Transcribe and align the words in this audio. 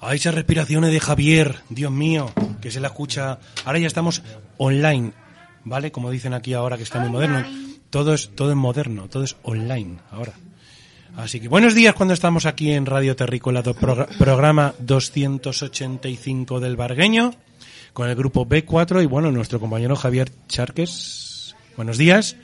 Ay, 0.00 0.16
esas 0.16 0.34
respiraciones 0.34 0.92
de 0.92 1.00
Javier, 1.00 1.56
Dios 1.68 1.92
mío, 1.92 2.32
que 2.60 2.70
se 2.70 2.80
la 2.80 2.88
escucha. 2.88 3.38
Ahora 3.64 3.78
ya 3.78 3.86
estamos 3.86 4.22
online, 4.56 5.12
¿vale? 5.64 5.92
Como 5.92 6.10
dicen 6.10 6.32
aquí 6.34 6.54
ahora 6.54 6.76
que 6.78 6.82
está 6.84 6.98
muy 7.00 7.10
moderno. 7.10 7.44
Todo 7.90 8.14
es, 8.14 8.30
todo 8.34 8.50
es 8.50 8.56
moderno, 8.56 9.08
todo 9.08 9.24
es 9.24 9.36
online 9.42 9.98
ahora. 10.10 10.32
Así 11.16 11.40
que 11.40 11.48
buenos 11.48 11.74
días 11.74 11.94
cuando 11.94 12.14
estamos 12.14 12.46
aquí 12.46 12.70
en 12.72 12.86
Radio 12.86 13.14
Terrícola, 13.16 13.62
do- 13.62 13.74
programa 13.74 14.74
285 14.78 16.60
del 16.60 16.76
Bargueño, 16.76 17.34
con 17.92 18.08
el 18.08 18.14
grupo 18.14 18.46
B4 18.46 19.02
y 19.02 19.06
bueno, 19.06 19.30
nuestro 19.32 19.58
compañero 19.60 19.96
Javier 19.96 20.30
Charques. 20.48 21.54
Buenos 21.76 21.98
días. 21.98 22.36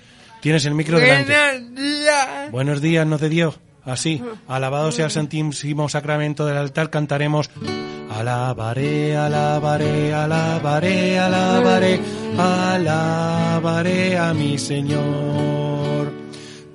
Tienes 0.42 0.64
el 0.66 0.74
micro 0.74 0.98
delante. 0.98 1.32
días. 1.70 2.50
Buenos 2.50 2.80
días, 2.82 3.06
no 3.06 3.18
te 3.18 3.28
dio. 3.28 3.54
Así, 3.86 4.20
alabado 4.48 4.90
sea 4.90 5.04
el 5.06 5.10
santísimo 5.12 5.88
sacramento 5.88 6.44
del 6.44 6.56
altar, 6.56 6.90
cantaremos. 6.90 7.48
Alabaré, 8.10 9.16
alabaré, 9.16 10.12
alabaré, 10.12 11.18
alabaré, 11.18 12.00
alabaré 12.36 14.18
a 14.18 14.34
mi 14.34 14.58
Señor. 14.58 16.12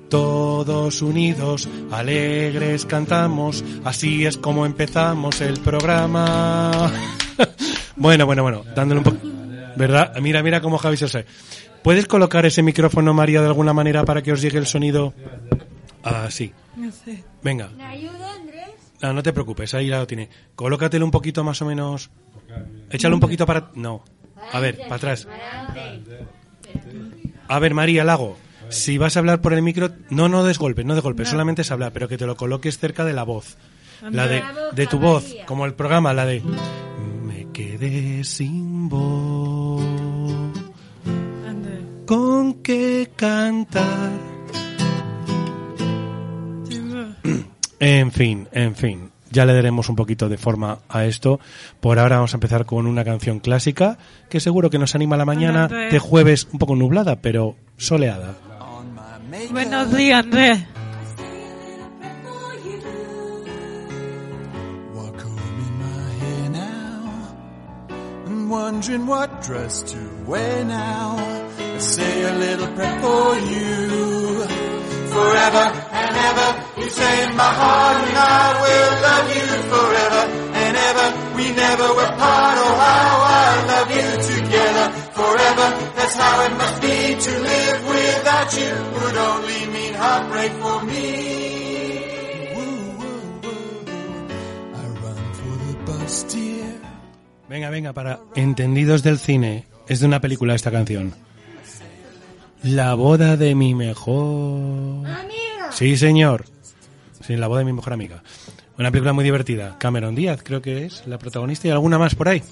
Todos 0.08 1.02
unidos, 1.02 1.68
alegres 1.90 2.86
cantamos, 2.86 3.62
así 3.84 4.24
es 4.24 4.36
como 4.38 4.64
empezamos 4.64 5.40
el 5.42 5.60
programa. 5.60 6.90
bueno, 7.96 8.24
bueno, 8.26 8.42
bueno, 8.42 8.64
dándole 8.74 8.98
un 8.98 9.04
poco... 9.04 9.18
¿Verdad? 9.76 10.14
Mira, 10.20 10.42
mira 10.42 10.60
cómo 10.60 10.78
Javi 10.78 10.96
se 10.96 11.08
sabe. 11.08 11.26
¿Puedes 11.82 12.06
colocar 12.06 12.46
ese 12.46 12.62
micrófono, 12.62 13.12
María, 13.14 13.40
de 13.40 13.48
alguna 13.48 13.72
manera 13.72 14.04
para 14.04 14.22
que 14.22 14.32
os 14.32 14.40
llegue 14.40 14.58
el 14.58 14.66
sonido? 14.66 15.14
Así. 16.02 16.52
No 16.76 16.90
sé. 16.90 17.22
Venga. 17.42 17.68
¿Me 17.76 17.84
ayuda, 17.84 18.34
Andrés? 18.34 18.70
No, 19.00 19.12
no 19.12 19.22
te 19.22 19.32
preocupes, 19.32 19.74
ahí 19.74 19.88
la 19.88 19.98
lo 19.98 20.06
tiene. 20.06 20.28
Colócatelo 20.54 21.04
un 21.04 21.10
poquito 21.10 21.44
más 21.44 21.60
o 21.62 21.66
menos. 21.66 22.10
Échalo 22.90 23.16
un 23.16 23.20
poquito 23.20 23.46
para. 23.46 23.70
No. 23.74 24.04
A 24.52 24.60
ver, 24.60 24.78
para 24.78 24.96
atrás. 24.96 25.28
A 27.48 27.58
ver, 27.58 27.74
María 27.74 28.04
Lago. 28.04 28.36
Si 28.68 28.96
vas 28.96 29.16
a 29.16 29.20
hablar 29.20 29.42
por 29.42 29.52
el 29.52 29.60
micro, 29.60 29.90
no, 30.08 30.28
no 30.28 30.44
des 30.44 30.58
golpes, 30.58 30.86
no 30.86 30.94
des 30.94 31.02
golpes, 31.02 31.28
solamente 31.28 31.60
es 31.60 31.70
hablar, 31.70 31.92
pero 31.92 32.08
que 32.08 32.16
te 32.16 32.26
lo 32.26 32.36
coloques 32.36 32.78
cerca 32.78 33.04
de 33.04 33.12
la 33.12 33.22
voz. 33.22 33.58
La 34.10 34.26
de, 34.26 34.42
de 34.72 34.86
tu 34.86 34.98
voz, 34.98 35.36
como 35.46 35.66
el 35.66 35.74
programa, 35.74 36.12
la 36.14 36.24
de. 36.24 36.42
Me 37.22 37.48
quedé 37.52 38.24
sin 38.24 38.88
voz. 38.88 39.84
¿Con 42.06 42.62
qué 42.62 43.10
cantar? 43.14 44.31
En 47.84 48.12
fin, 48.12 48.48
en 48.52 48.76
fin. 48.76 49.10
Ya 49.32 49.44
le 49.44 49.54
daremos 49.54 49.88
un 49.88 49.96
poquito 49.96 50.28
de 50.28 50.38
forma 50.38 50.78
a 50.88 51.04
esto. 51.04 51.40
Por 51.80 51.98
ahora 51.98 52.14
vamos 52.14 52.32
a 52.32 52.36
empezar 52.36 52.64
con 52.64 52.86
una 52.86 53.04
canción 53.04 53.40
clásica 53.40 53.98
que 54.30 54.38
seguro 54.38 54.70
que 54.70 54.78
nos 54.78 54.94
anima 54.94 55.16
la 55.16 55.24
mañana 55.24 55.66
de 55.66 55.98
jueves 55.98 56.46
un 56.52 56.60
poco 56.60 56.76
nublada, 56.76 57.16
pero 57.16 57.56
soleada. 57.76 58.36
Buenos 59.50 59.96
días, 59.96 60.24
Andrés. 60.24 60.64
Walk 64.94 65.20
home 65.24 65.40
in 65.58 65.78
my 65.80 66.12
hair 66.20 66.50
now. 66.50 67.36
And 68.26 68.48
wondering 68.48 69.08
what 69.08 69.42
dress 69.42 69.82
to 69.82 69.98
wear 70.24 70.64
now. 70.64 71.16
I 71.58 71.78
say 71.78 72.22
a 72.22 72.32
little 72.32 72.68
prayer 72.76 73.00
for 73.00 73.36
you. 73.38 74.46
Forever 75.08 75.91
ever, 76.28 76.48
you 76.80 76.88
say 76.90 77.14
in 77.26 77.32
my 77.36 77.52
heart, 77.60 77.96
and 78.08 78.18
I 78.18 78.44
will 78.62 78.92
love 79.08 79.26
you 79.36 79.48
forever 79.72 80.22
and 80.62 80.74
ever. 80.88 81.06
We 81.38 81.46
never 81.64 81.88
were 81.98 82.12
part, 82.22 82.56
oh 82.64 82.74
how 82.84 83.14
I 83.44 83.48
love 83.72 83.90
you 83.98 84.08
together 84.32 84.86
forever. 85.18 85.66
That's 85.96 86.16
how 86.16 86.36
it 86.46 86.52
must 86.62 86.76
be 86.86 86.96
to 87.26 87.32
live 87.50 87.78
without 87.94 88.50
you. 88.60 88.72
Would 88.94 89.16
only 89.30 89.60
mean 89.74 89.94
heartbreak 89.94 90.52
for 90.62 90.78
me. 90.90 91.08
I 94.80 94.84
run 95.02 95.20
for 95.38 95.54
the 95.66 95.74
bus, 95.86 96.14
dear. 96.32 96.72
Venga, 97.48 97.70
venga, 97.70 97.92
para 97.92 98.20
entendidos 98.34 99.02
del 99.02 99.18
cine. 99.18 99.66
Es 99.88 100.00
de 100.00 100.06
una 100.06 100.20
película 100.20 100.54
esta 100.54 100.70
canción. 100.70 101.14
La 102.62 102.94
boda 102.94 103.36
de 103.36 103.56
mi 103.56 103.74
mejor... 103.74 105.04
Sí, 105.72 105.96
señor. 105.96 106.44
Sí, 107.20 107.36
la 107.36 107.46
boda 107.46 107.60
de 107.60 107.64
mi 107.64 107.72
mejor 107.72 107.92
amiga. 107.92 108.22
Una 108.78 108.90
película 108.90 109.12
muy 109.12 109.24
divertida. 109.24 109.76
Cameron 109.78 110.14
Díaz, 110.14 110.42
creo 110.42 110.62
que 110.62 110.84
es 110.84 111.06
la 111.06 111.18
protagonista 111.18 111.68
y 111.68 111.70
alguna 111.70 111.98
más 111.98 112.14
por 112.14 112.28
ahí. 112.28 112.42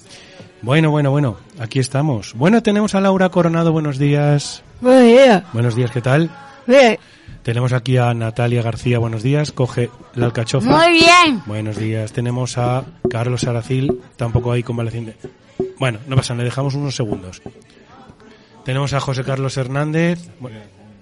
Bueno, 0.61 0.91
bueno, 0.91 1.11
bueno. 1.11 1.37
Aquí 1.59 1.79
estamos. 1.79 2.33
Bueno, 2.35 2.61
tenemos 2.61 2.95
a 2.95 3.01
Laura 3.01 3.29
Coronado. 3.29 3.71
Buenos 3.71 3.97
días. 3.97 4.63
Buenos 4.79 5.03
días. 5.03 5.43
Buenos 5.53 5.75
días, 5.75 5.91
¿qué 5.91 6.01
tal? 6.01 6.29
Bien. 6.67 6.97
Tenemos 7.43 7.73
aquí 7.73 7.97
a 7.97 8.13
Natalia 8.13 8.61
García. 8.61 8.99
Buenos 8.99 9.23
días. 9.23 9.51
Coge 9.51 9.89
la 10.13 10.27
alcachofa. 10.27 10.69
Muy 10.69 10.91
bien. 10.91 11.41
Buenos 11.47 11.77
días. 11.77 12.13
Tenemos 12.13 12.57
a 12.57 12.85
Carlos 13.09 13.43
Aracil, 13.45 13.99
tampoco 14.15 14.51
hay 14.51 14.61
convaleciente. 14.61 15.15
Bueno, 15.79 15.99
no 16.07 16.15
pasa, 16.15 16.35
le 16.35 16.43
dejamos 16.43 16.75
unos 16.75 16.95
segundos. 16.95 17.41
Tenemos 18.63 18.93
a 18.93 18.99
José 18.99 19.23
Carlos 19.23 19.57
Hernández. 19.57 20.29
Bueno, 20.39 20.59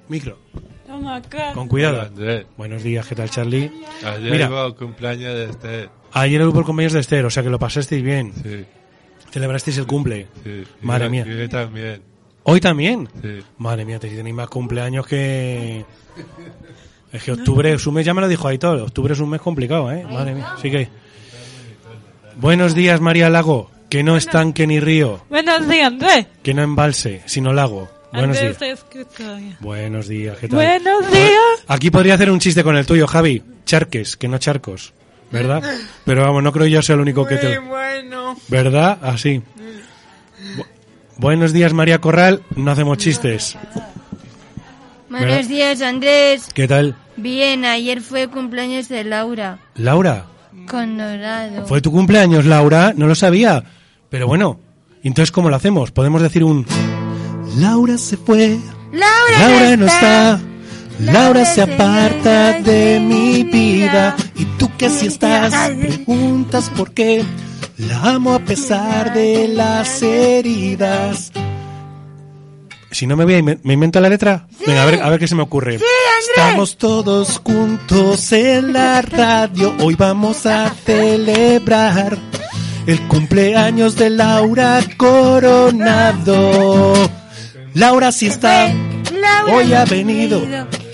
micro, 0.08 0.40
Con 1.54 1.68
cuidado. 1.68 1.98
Hola, 2.00 2.08
Andrés. 2.08 2.46
Buenos 2.58 2.84
días, 2.84 3.06
¿qué 3.08 3.16
tal, 3.16 3.30
Charlie? 3.30 3.72
Ayer 4.06 4.32
Mira. 4.32 4.46
iba 4.48 4.64
al 4.66 4.76
cumpleaños 4.76 5.34
de 5.34 5.46
este. 5.50 5.90
Ayer 6.14 6.42
hubo 6.48 6.60
el 6.60 6.66
cumpleaños 6.66 6.94
de 6.94 7.00
Esther, 7.02 7.26
o 7.26 7.30
sea 7.30 7.44
que 7.44 7.50
lo 7.50 7.60
pasasteis 7.60 8.04
bien. 8.04 8.34
Sí, 8.42 8.66
Celebrasteis 9.32 9.78
el 9.78 9.86
cumple. 9.86 10.28
sí. 10.44 10.64
Madre 10.82 11.10
mía. 11.10 11.26
yo 11.26 11.50
también. 11.50 12.02
¿Hoy 12.44 12.60
también? 12.60 13.08
Sí. 13.22 13.40
Madre 13.60 13.86
mía, 13.86 14.00
te- 14.00 14.10
tenéis 14.10 14.36
más 14.36 14.48
cumpleaños 14.50 15.06
que... 15.06 15.86
Es 17.12 17.24
que 17.24 17.32
octubre 17.32 17.74
es 17.74 17.86
un 17.88 17.94
mes, 17.96 18.06
ya 18.06 18.14
me 18.14 18.22
lo 18.22 18.28
dijo 18.28 18.48
Aitor, 18.48 18.80
octubre 18.80 19.14
es 19.14 19.20
un 19.20 19.30
mes 19.30 19.42
complicado, 19.42 19.92
¿eh? 19.92 20.04
Madre 20.10 20.34
mía, 20.36 20.54
sí 20.62 20.72
que... 20.72 20.90
Buenos 22.38 22.74
días, 22.74 23.02
María 23.02 23.30
Lago, 23.30 23.70
que 23.90 24.02
no 24.04 24.16
estanque 24.16 24.66
ni 24.66 24.80
río. 24.80 25.22
Buenos 25.30 25.68
días, 25.68 25.88
Andrés. 25.88 26.28
Que 26.42 26.54
no 26.54 26.62
embalse, 26.64 27.22
sino 27.26 27.52
lago. 27.54 27.90
Buenos 28.12 28.40
días. 28.40 28.58
Buenos 29.60 30.08
días, 30.08 30.38
¿qué 30.38 30.48
tal? 30.48 30.56
Buenos 30.58 31.12
días. 31.12 31.64
Aquí 31.68 31.92
podría 31.92 32.16
hacer 32.16 32.32
un 32.32 32.40
chiste 32.40 32.64
con 32.64 32.76
el 32.76 32.86
tuyo, 32.86 33.08
Javi. 33.08 33.44
Charques, 33.66 34.18
que 34.18 34.28
no 34.28 34.38
charcos. 34.40 34.94
¿Verdad? 35.32 35.62
Pero 36.06 36.24
vamos, 36.24 36.42
no 36.42 36.52
creo 36.52 36.66
yo 36.66 36.82
sea 36.82 36.96
el 36.96 37.02
único 37.02 37.24
que 37.26 37.36
te... 37.38 37.60
bueno. 37.60 38.36
¿Verdad? 38.48 38.98
Así. 39.04 39.44
Bu- 40.58 40.66
Buenos 41.18 41.54
días, 41.54 41.72
María 41.74 42.00
Corral. 42.02 42.42
No 42.56 42.72
hacemos 42.72 42.98
chistes. 42.98 43.56
¿Verdad? 45.08 45.28
Buenos 45.28 45.48
días, 45.48 45.82
Andrés. 45.84 46.48
¿Qué 46.54 46.68
tal? 46.68 46.96
Bien, 47.16 47.64
ayer 47.66 48.02
fue 48.02 48.28
cumpleaños 48.28 48.90
de 48.90 49.04
Laura. 49.04 49.60
Laura. 49.76 50.26
Con 50.68 50.98
Dorado. 50.98 51.68
¿Fue 51.68 51.80
tu 51.82 51.92
cumpleaños, 51.92 52.46
Laura? 52.46 52.94
No 52.96 53.06
lo 53.06 53.14
sabía. 53.14 53.64
Pero 54.10 54.26
bueno, 54.28 54.60
entonces, 55.04 55.32
¿cómo 55.32 55.50
lo 55.52 55.56
hacemos? 55.56 55.92
Podemos 55.92 56.24
decir 56.24 56.44
un... 56.44 56.66
Laura 57.58 57.98
se 57.98 58.18
fue. 58.18 58.60
Laura, 58.92 59.40
Laura 59.40 59.78
no 59.78 59.86
está. 59.86 60.40
Laura 61.00 61.46
se 61.46 61.62
aparta 61.62 62.60
de 62.60 63.00
mi 63.00 63.44
vida. 63.44 64.16
Y 64.36 64.46
tú 64.58 64.70
que 64.78 64.90
si 64.90 65.08
estás, 65.08 65.54
preguntas 65.72 66.70
por 66.76 66.92
qué. 66.94 67.24
La 67.78 68.16
amo 68.16 68.34
a 68.34 68.40
pesar 68.40 69.14
de 69.14 69.48
las 69.48 70.02
heridas. 70.02 71.32
Si 72.92 73.08
no 73.08 73.16
me 73.16 73.24
voy 73.24 73.42
me 73.42 73.74
invento 73.74 74.02
la 74.02 74.10
letra. 74.10 74.48
Venga, 74.66 74.84
a 74.84 74.86
ver, 74.86 75.02
a 75.02 75.10
ver 75.10 75.20
qué 75.20 75.28
se 75.28 75.36
me 75.36 75.44
ocurre. 75.44 75.80
Estamos 76.30 76.78
todos 76.78 77.40
juntos 77.44 78.32
en 78.34 78.74
la 78.74 79.02
radio. 79.02 79.74
Hoy 79.80 79.96
vamos 79.96 80.46
a 80.46 80.70
celebrar 80.86 82.18
el 82.86 83.00
cumpleaños 83.08 83.96
de 83.96 84.10
Laura 84.10 84.82
Coronado. 84.98 86.30
Laura 87.74 88.12
sí 88.12 88.28
está. 88.28 88.74
Laura 88.74 89.54
Hoy 89.54 89.68
no 89.68 89.78
ha 89.78 89.86
venido 89.86 90.42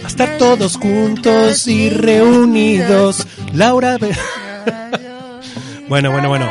a 0.04 0.07
estar 0.07 0.38
todos 0.38 0.77
juntos 0.77 1.68
y 1.68 1.89
reunidos. 1.89 3.25
Laura, 3.54 3.98
Bueno, 5.88 6.12
bueno, 6.12 6.30
bueno. 6.30 6.50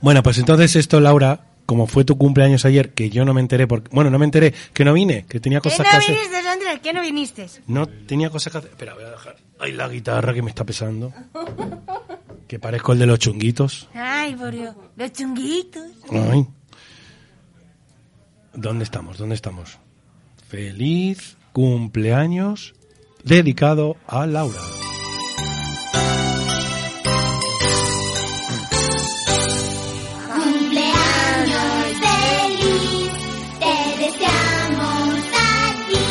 Bueno, 0.00 0.22
pues 0.22 0.38
entonces 0.38 0.76
esto, 0.76 1.00
Laura, 1.00 1.40
como 1.66 1.86
fue 1.86 2.04
tu 2.04 2.16
cumpleaños 2.16 2.64
ayer, 2.64 2.94
que 2.94 3.10
yo 3.10 3.24
no 3.24 3.34
me 3.34 3.40
enteré, 3.40 3.66
porque, 3.66 3.88
bueno, 3.92 4.08
no 4.10 4.18
me 4.18 4.24
enteré, 4.24 4.54
que 4.72 4.84
no 4.84 4.92
vine, 4.92 5.26
que 5.28 5.40
tenía 5.40 5.60
¿Qué 5.60 5.68
cosas 5.70 5.86
no 5.86 5.90
que 5.90 5.96
hacer. 5.96 6.14
viniste, 6.14 6.42
Sandra? 6.42 6.78
¿Qué 6.80 6.92
no 6.92 7.02
viniste? 7.02 7.46
No 7.66 7.86
tenía 7.86 8.30
cosas 8.30 8.52
que 8.52 8.58
hacer. 8.58 8.70
Espera, 8.70 8.94
voy 8.94 9.04
a 9.04 9.10
dejar. 9.10 9.36
Ay, 9.58 9.72
la 9.72 9.88
guitarra 9.88 10.32
que 10.32 10.42
me 10.42 10.50
está 10.50 10.64
pesando. 10.64 11.12
Que 12.46 12.58
parezco 12.58 12.92
el 12.94 12.98
de 12.98 13.06
los 13.06 13.20
chunguitos. 13.20 13.88
Ay, 13.94 14.34
por 14.34 14.50
Dios. 14.50 14.74
Los 14.96 15.12
chunguitos. 15.12 15.84
Ay. 16.10 16.44
¿Dónde 18.54 18.84
estamos? 18.84 19.18
¿Dónde 19.18 19.34
estamos? 19.34 19.78
Feliz 20.48 21.36
cumpleaños 21.52 22.74
dedicado 23.24 23.96
a 24.06 24.26
Laura. 24.26 24.60
Cumpleaños 30.60 31.84
feliz, 32.00 33.12
te 33.60 33.76
deseamos 34.04 35.24
a 35.34 35.74
ti, 35.88 36.08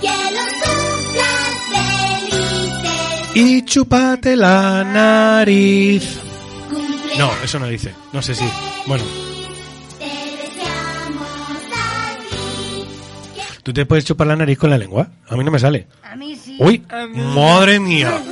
que 0.00 0.16
los 0.36 0.50
cumplas 0.64 1.54
felices. 1.70 3.36
Y 3.36 3.62
chupate 3.64 4.36
la 4.36 4.84
nariz. 4.84 6.18
No, 7.18 7.30
eso 7.42 7.58
no 7.58 7.66
dice. 7.68 7.94
No 8.12 8.20
sé 8.22 8.34
si. 8.34 8.44
Bueno, 8.86 9.04
¿tú 13.64 13.72
te 13.72 13.84
puedes 13.86 14.04
chupar 14.04 14.28
la 14.28 14.36
nariz 14.36 14.56
con 14.58 14.70
la 14.70 14.78
lengua? 14.78 15.08
A 15.28 15.36
mí 15.36 15.42
no 15.42 15.50
me 15.50 15.58
sale. 15.58 15.88
A 16.04 16.14
mí 16.14 16.36
sí. 16.36 16.56
¡Uy! 16.60 16.84
¡Madre 17.34 17.80
mía! 17.80 18.22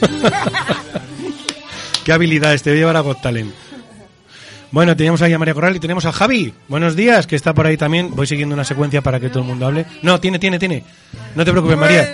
¡Qué 2.04 2.12
habilidades! 2.12 2.62
Te 2.62 2.70
voy 2.70 2.78
a 2.78 2.80
llevar 2.80 2.96
a 2.96 3.00
Got 3.00 3.20
Talent. 3.20 3.52
Bueno, 4.70 4.96
teníamos 4.96 5.20
ahí 5.20 5.32
a 5.32 5.38
María 5.38 5.52
Corral 5.52 5.76
y 5.76 5.80
tenemos 5.80 6.04
a 6.06 6.12
Javi. 6.12 6.54
Buenos 6.68 6.94
días, 6.94 7.26
que 7.26 7.34
está 7.34 7.52
por 7.52 7.66
ahí 7.66 7.76
también. 7.76 8.14
Voy 8.14 8.26
siguiendo 8.26 8.54
una 8.54 8.64
secuencia 8.64 9.02
para 9.02 9.18
que 9.18 9.28
todo 9.28 9.40
el 9.40 9.48
mundo 9.48 9.66
hable. 9.66 9.84
No, 10.02 10.20
tiene, 10.20 10.38
tiene, 10.38 10.58
tiene. 10.58 10.84
No 11.34 11.44
te 11.44 11.50
preocupes, 11.50 11.76
María. 11.76 12.08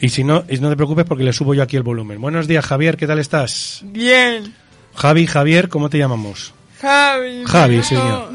Y 0.00 0.08
si 0.08 0.24
no, 0.24 0.44
y 0.48 0.58
no 0.58 0.70
te 0.70 0.76
preocupes 0.76 1.04
porque 1.04 1.24
le 1.24 1.32
subo 1.32 1.54
yo 1.54 1.62
aquí 1.62 1.76
el 1.76 1.82
volumen. 1.82 2.20
Buenos 2.20 2.48
días, 2.48 2.64
Javier, 2.64 2.96
¿qué 2.96 3.06
tal 3.06 3.18
estás? 3.18 3.80
Bien, 3.84 4.54
Javi, 4.94 5.26
Javier, 5.26 5.68
¿cómo 5.68 5.90
te 5.90 5.98
llamamos? 5.98 6.54
Javi. 6.80 7.44
Javi, 7.46 7.82
señor. 7.82 8.30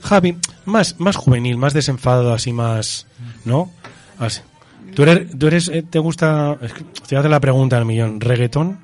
Javi, 0.00 0.36
más, 0.64 0.98
más 0.98 1.16
juvenil, 1.16 1.56
más 1.56 1.74
desenfadado, 1.74 2.32
así 2.32 2.52
más, 2.52 3.06
¿no? 3.44 3.70
Así. 4.18 4.40
¿Tú 4.94 5.02
eres, 5.02 5.38
tú 5.38 5.46
eres, 5.46 5.68
eh, 5.68 5.82
te 5.88 5.98
gusta, 5.98 6.58
es 6.60 6.72
que 6.72 6.84
te 6.84 7.16
hace 7.16 7.28
la 7.28 7.40
pregunta 7.40 7.76
al 7.76 7.84
millón, 7.84 8.20
reggaetón? 8.20 8.78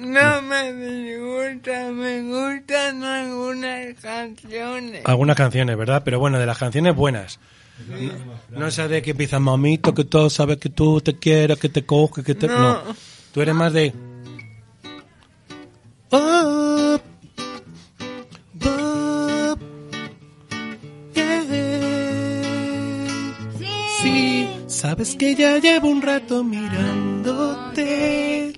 No 0.00 0.42
me 0.42 0.72
disgusta, 0.72 1.90
me 1.90 2.22
gustan 2.22 3.02
algunas 3.02 3.94
canciones. 4.00 5.02
Algunas 5.04 5.36
canciones, 5.36 5.76
¿verdad? 5.76 6.02
Pero 6.04 6.18
bueno, 6.18 6.38
de 6.38 6.46
las 6.46 6.58
canciones 6.58 6.94
buenas. 6.94 7.38
No, 8.50 8.60
no 8.60 8.70
de 8.70 9.02
que 9.02 9.10
empieza 9.12 9.40
mamito, 9.40 9.94
que 9.94 10.04
todo 10.04 10.30
sabe 10.30 10.58
que 10.58 10.68
tú 10.68 11.00
te 11.00 11.18
quieres, 11.18 11.58
que 11.58 11.68
te 11.68 11.84
coge, 11.84 12.22
que 12.22 12.34
te... 12.34 12.46
No. 12.46 12.58
No. 12.58 12.96
Tú 13.32 13.40
eres 13.40 13.54
más 13.54 13.72
de... 13.72 13.92
Up, 16.12 17.02
sabes 24.84 25.16
que 25.16 25.34
ya 25.34 25.56
llevo 25.56 25.88
un 25.88 26.02
rato 26.02 26.44
mirándote. 26.44 28.52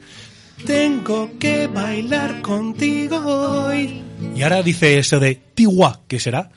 Tengo 0.66 1.30
que 1.38 1.68
bailar 1.68 2.42
contigo 2.42 3.18
hoy. 3.18 4.02
Y 4.34 4.42
ahora 4.42 4.60
dice 4.60 4.98
eso 4.98 5.20
de 5.20 5.36
Tiwa, 5.36 6.00
¿qué 6.08 6.18
será? 6.18 6.50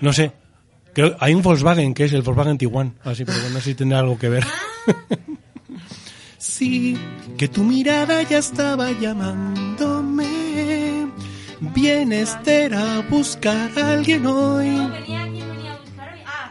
No 0.00 0.14
sé. 0.14 0.32
Creo, 0.94 1.14
hay 1.20 1.34
un 1.34 1.42
Volkswagen 1.42 1.92
que 1.92 2.06
es 2.06 2.14
el 2.14 2.22
Volkswagen 2.22 2.56
Tiguan. 2.56 2.94
Así, 3.04 3.26
pero 3.26 3.36
no 3.50 3.60
sé 3.60 3.72
si 3.72 3.74
tendrá 3.74 3.98
algo 3.98 4.18
que 4.18 4.30
ver. 4.30 4.46
sí, 6.38 6.96
que 7.36 7.48
tu 7.48 7.64
mirada 7.64 8.22
ya 8.22 8.38
estaba 8.38 8.90
llamándome. 8.92 11.08
Vienes 11.60 12.38
a 12.72 13.02
buscar 13.10 13.70
a 13.78 13.92
alguien 13.92 14.26
hoy. 14.26 14.78
Ah. 16.26 16.48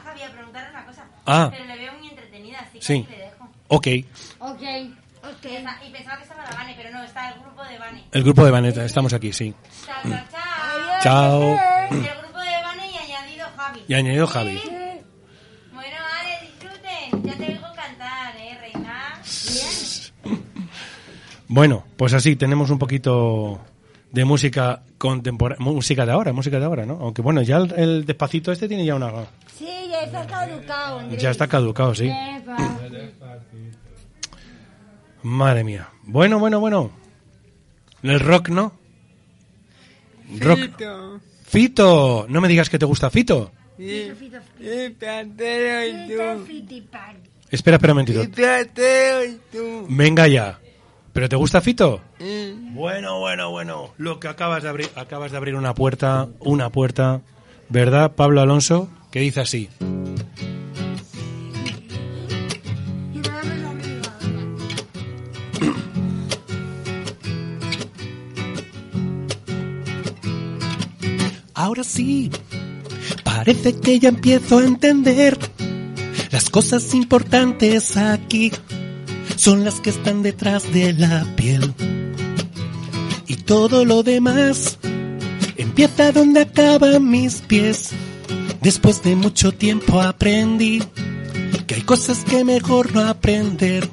Ah. 1.29 1.49
Pero 1.51 1.65
le 1.65 1.77
veo 1.77 1.93
muy 1.99 2.07
entretenida, 2.07 2.59
así 2.61 2.76
que 2.76 2.76
Sí. 2.87 2.93
ahí 2.93 3.07
le 3.09 3.17
dejo. 3.25 3.49
Ok, 3.67 3.87
Ok. 4.39 5.45
Esa- 5.45 5.79
Y 5.85 5.91
pensaba 5.91 6.17
que 6.17 6.23
estaba 6.23 6.43
la 6.49 6.55
Vane, 6.55 6.73
pero 6.77 6.89
no, 6.91 7.03
está 7.03 7.29
el 7.33 7.39
grupo 7.41 7.63
de 7.63 7.77
Vane. 7.77 8.03
el 8.11 8.23
grupo 8.23 8.45
de 8.45 8.51
Vaneta, 8.51 8.85
estamos 8.85 9.11
aquí, 9.13 9.33
sí. 9.33 9.53
Chao, 9.85 9.95
chao, 10.03 10.19
chao. 10.31 11.01
Chao. 11.03 11.41
El 11.91 11.99
grupo 12.21 12.39
de 12.39 12.61
Vane 12.63 12.91
y 12.91 12.95
añadido 12.97 13.47
Javi. 13.57 13.81
Y 13.87 13.93
añadido 13.93 14.27
Javi. 14.27 14.61
Bueno, 15.73 15.97
vale, 16.01 16.39
disfruten. 16.41 17.23
Ya 17.23 17.37
te 17.37 17.51
oigo 17.53 17.67
cantar, 17.75 18.35
¿eh, 18.37 18.57
reina? 18.61 19.21
Bien. 20.23 20.37
Bueno, 21.49 21.85
pues 21.95 22.13
así 22.13 22.35
tenemos 22.35 22.69
un 22.71 22.77
poquito 22.79 23.59
de 24.11 24.25
música 24.25 24.81
contemporánea, 24.97 25.63
música 25.63 26.05
de 26.05 26.11
ahora, 26.11 26.33
música 26.33 26.59
de 26.59 26.65
ahora, 26.65 26.85
¿no? 26.85 26.95
Aunque 27.01 27.21
bueno, 27.21 27.41
ya 27.41 27.57
el, 27.57 27.73
el 27.77 28.05
despacito 28.05 28.51
este 28.51 28.67
tiene 28.67 28.85
ya 28.85 28.95
una... 28.95 29.11
Sí, 29.57 29.86
ya 29.97 30.05
está 30.05 30.27
caducado, 30.27 30.99
Andrés. 30.99 31.21
Ya 31.21 31.31
está 31.31 31.47
caducado, 31.47 31.95
sí. 31.95 32.11
Madre 35.23 35.63
mía. 35.63 35.89
Bueno, 36.03 36.39
bueno, 36.39 36.59
bueno. 36.59 36.91
El 38.03 38.19
rock, 38.19 38.49
¿no? 38.49 38.73
Rock. 40.39 40.59
Fito. 40.59 41.19
Fito. 41.43 42.25
No 42.29 42.41
me 42.41 42.47
digas 42.47 42.69
que 42.69 42.79
te 42.79 42.85
gusta 42.85 43.09
Fito. 43.09 43.51
Y 43.77 44.09
tú. 44.09 44.15
Espera, 47.49 47.77
espera 47.77 47.93
un 47.93 47.97
momentito. 47.97 48.31
platero 48.31 49.25
y 49.25 49.39
tú. 49.51 49.85
Venga 49.89 50.27
ya. 50.27 50.59
¿Pero 51.13 51.29
te 51.29 51.35
gusta 51.35 51.61
Fito? 51.61 52.01
Bueno, 52.73 53.19
bueno, 53.19 53.49
bueno. 53.49 53.93
Lo 53.97 54.19
que 54.19 54.27
acabas 54.27 54.63
de 54.63 54.69
abrir, 54.69 54.89
acabas 54.95 55.31
de 55.31 55.37
abrir 55.37 55.55
una 55.55 55.73
puerta, 55.73 56.27
una 56.39 56.69
puerta, 56.69 57.21
¿verdad, 57.69 58.13
Pablo 58.15 58.41
Alonso? 58.41 58.89
Que 59.17 59.21
dice 59.21 59.41
así. 59.41 59.67
Ahora 71.55 71.83
sí, 71.83 72.29
parece 73.23 73.79
que 73.79 73.97
ya 73.97 74.09
empiezo 74.09 74.59
a 74.59 74.65
entender 74.65 75.35
las 76.29 76.51
cosas 76.51 76.93
importantes 76.93 77.97
aquí 77.97 78.51
son 79.35 79.63
las 79.63 79.81
que 79.81 79.89
están 79.89 80.21
detrás 80.21 80.71
de 80.71 80.93
la 80.93 81.25
piel. 81.35 81.73
Y 83.25 83.37
todo 83.37 83.83
lo 83.83 84.03
demás 84.03 84.77
empieza 85.55 86.11
donde 86.11 86.41
acaban 86.41 87.09
mis 87.09 87.41
pies. 87.41 87.96
Después 88.67 89.01
de 89.01 89.15
mucho 89.15 89.53
tiempo 89.53 90.01
aprendí 90.01 90.83
que 91.67 91.75
hay 91.75 91.81
cosas 91.83 92.25
que 92.25 92.43
mejor 92.43 92.93
no 92.93 92.99
aprender. 92.99 93.89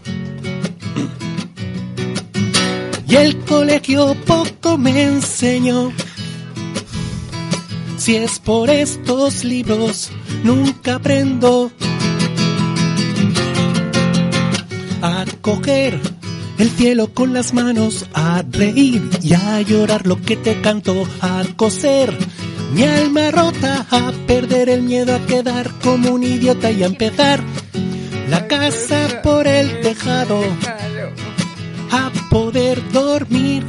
Y 3.07 3.15
el 3.15 3.39
colegio 3.45 4.17
poco 4.27 4.77
me 4.77 5.01
enseñó. 5.05 5.93
Si 7.99 8.17
es 8.17 8.41
por 8.41 8.69
estos 8.69 9.45
libros, 9.45 10.11
nunca 10.43 10.97
aprendo 10.97 11.71
a 15.03 15.25
coger 15.41 16.01
el 16.59 16.71
cielo 16.71 17.15
con 17.15 17.33
las 17.33 17.55
manos, 17.55 18.07
a 18.13 18.43
reír 18.51 19.09
y 19.23 19.35
a 19.35 19.61
llorar 19.61 20.05
lo 20.05 20.21
que 20.21 20.37
te 20.37 20.61
canto, 20.61 21.07
a 21.21 21.45
coser 21.55 22.13
mi 22.75 22.83
alma 22.83 23.31
rota, 23.31 23.87
a 23.89 24.13
perder 24.27 24.69
el 24.69 24.83
miedo 24.83 25.15
a 25.15 25.25
quedar 25.27 25.71
como 25.81 26.11
un 26.11 26.25
idiota 26.25 26.73
y 26.73 26.83
a 26.83 26.87
empezar 26.87 27.41
la 28.29 28.49
casa 28.49 29.23
por 29.23 29.47
el 29.47 29.81
tejado, 29.81 30.41
a 31.93 32.11
poder 32.31 32.83
dormir 32.91 33.65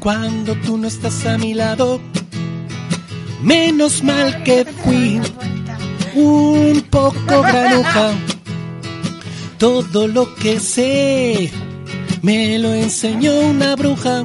cuando 0.00 0.56
tú 0.56 0.78
no 0.78 0.88
estás 0.88 1.26
a 1.26 1.38
mi 1.38 1.54
lado. 1.54 2.00
Menos 3.40 4.02
mal 4.02 4.42
que 4.42 4.64
fui 4.64 5.20
un 6.16 6.82
poco 6.90 7.42
granuja. 7.42 8.10
Todo 9.58 10.08
lo 10.08 10.34
que 10.34 10.58
sé 10.58 11.50
me 12.22 12.58
lo 12.58 12.74
enseñó 12.74 13.38
una 13.40 13.76
bruja. 13.76 14.24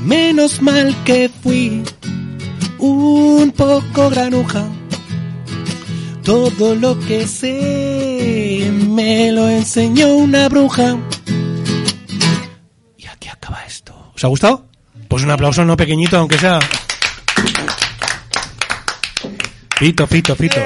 Menos 0.00 0.62
mal 0.62 0.94
que 1.04 1.28
fui 1.42 1.82
un 2.78 3.50
poco 3.50 4.10
granuja. 4.10 4.64
Todo 6.22 6.74
lo 6.74 6.98
que 7.00 7.26
sé 7.26 8.70
me 8.88 9.32
lo 9.32 9.48
enseñó 9.48 10.14
una 10.14 10.48
bruja. 10.48 10.96
Y 12.96 13.06
aquí 13.06 13.28
acaba 13.28 13.64
esto. 13.66 14.12
¿Os 14.14 14.24
ha 14.24 14.28
gustado? 14.28 14.66
Pues 15.08 15.24
un 15.24 15.30
aplauso 15.30 15.64
no 15.64 15.76
pequeñito, 15.76 16.18
aunque 16.18 16.38
sea. 16.38 16.60
Fito, 19.78 20.06
Fito, 20.06 20.36
Fito. 20.36 20.60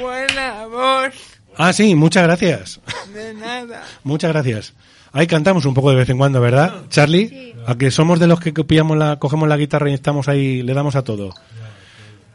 Buena 0.00 0.66
voz. 0.66 1.14
Ah, 1.56 1.72
sí, 1.72 1.94
muchas 1.94 2.24
gracias. 2.24 2.80
De 3.12 3.34
nada. 3.34 3.82
Muchas 4.02 4.32
gracias. 4.32 4.74
Ahí 5.12 5.26
cantamos 5.26 5.64
un 5.64 5.74
poco 5.74 5.90
de 5.90 5.96
vez 5.96 6.08
en 6.08 6.18
cuando, 6.18 6.40
¿verdad, 6.40 6.82
Charlie? 6.88 7.53
A 7.66 7.78
que 7.78 7.90
somos 7.90 8.20
de 8.20 8.26
los 8.26 8.40
que 8.40 8.52
pillamos 8.52 8.96
la, 8.96 9.18
cogemos 9.18 9.48
la 9.48 9.56
guitarra 9.56 9.90
y 9.90 9.94
estamos 9.94 10.28
ahí, 10.28 10.62
le 10.62 10.74
damos 10.74 10.96
a 10.96 11.02
todo. 11.02 11.34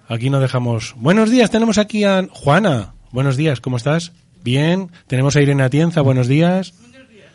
Aquí 0.08 0.30
no 0.30 0.40
dejamos. 0.40 0.96
Buenos 0.98 1.30
días, 1.30 1.52
tenemos 1.52 1.78
aquí 1.78 2.04
a 2.04 2.28
Juana. 2.32 2.94
Buenos 3.12 3.38
días, 3.38 3.62
¿cómo 3.62 3.78
estás? 3.78 4.12
Bien. 4.44 4.90
Tenemos 5.08 5.36
a 5.36 5.42
Irene 5.42 5.64
Atienza, 5.64 6.02
buenos 6.02 6.28
días. 6.28 6.74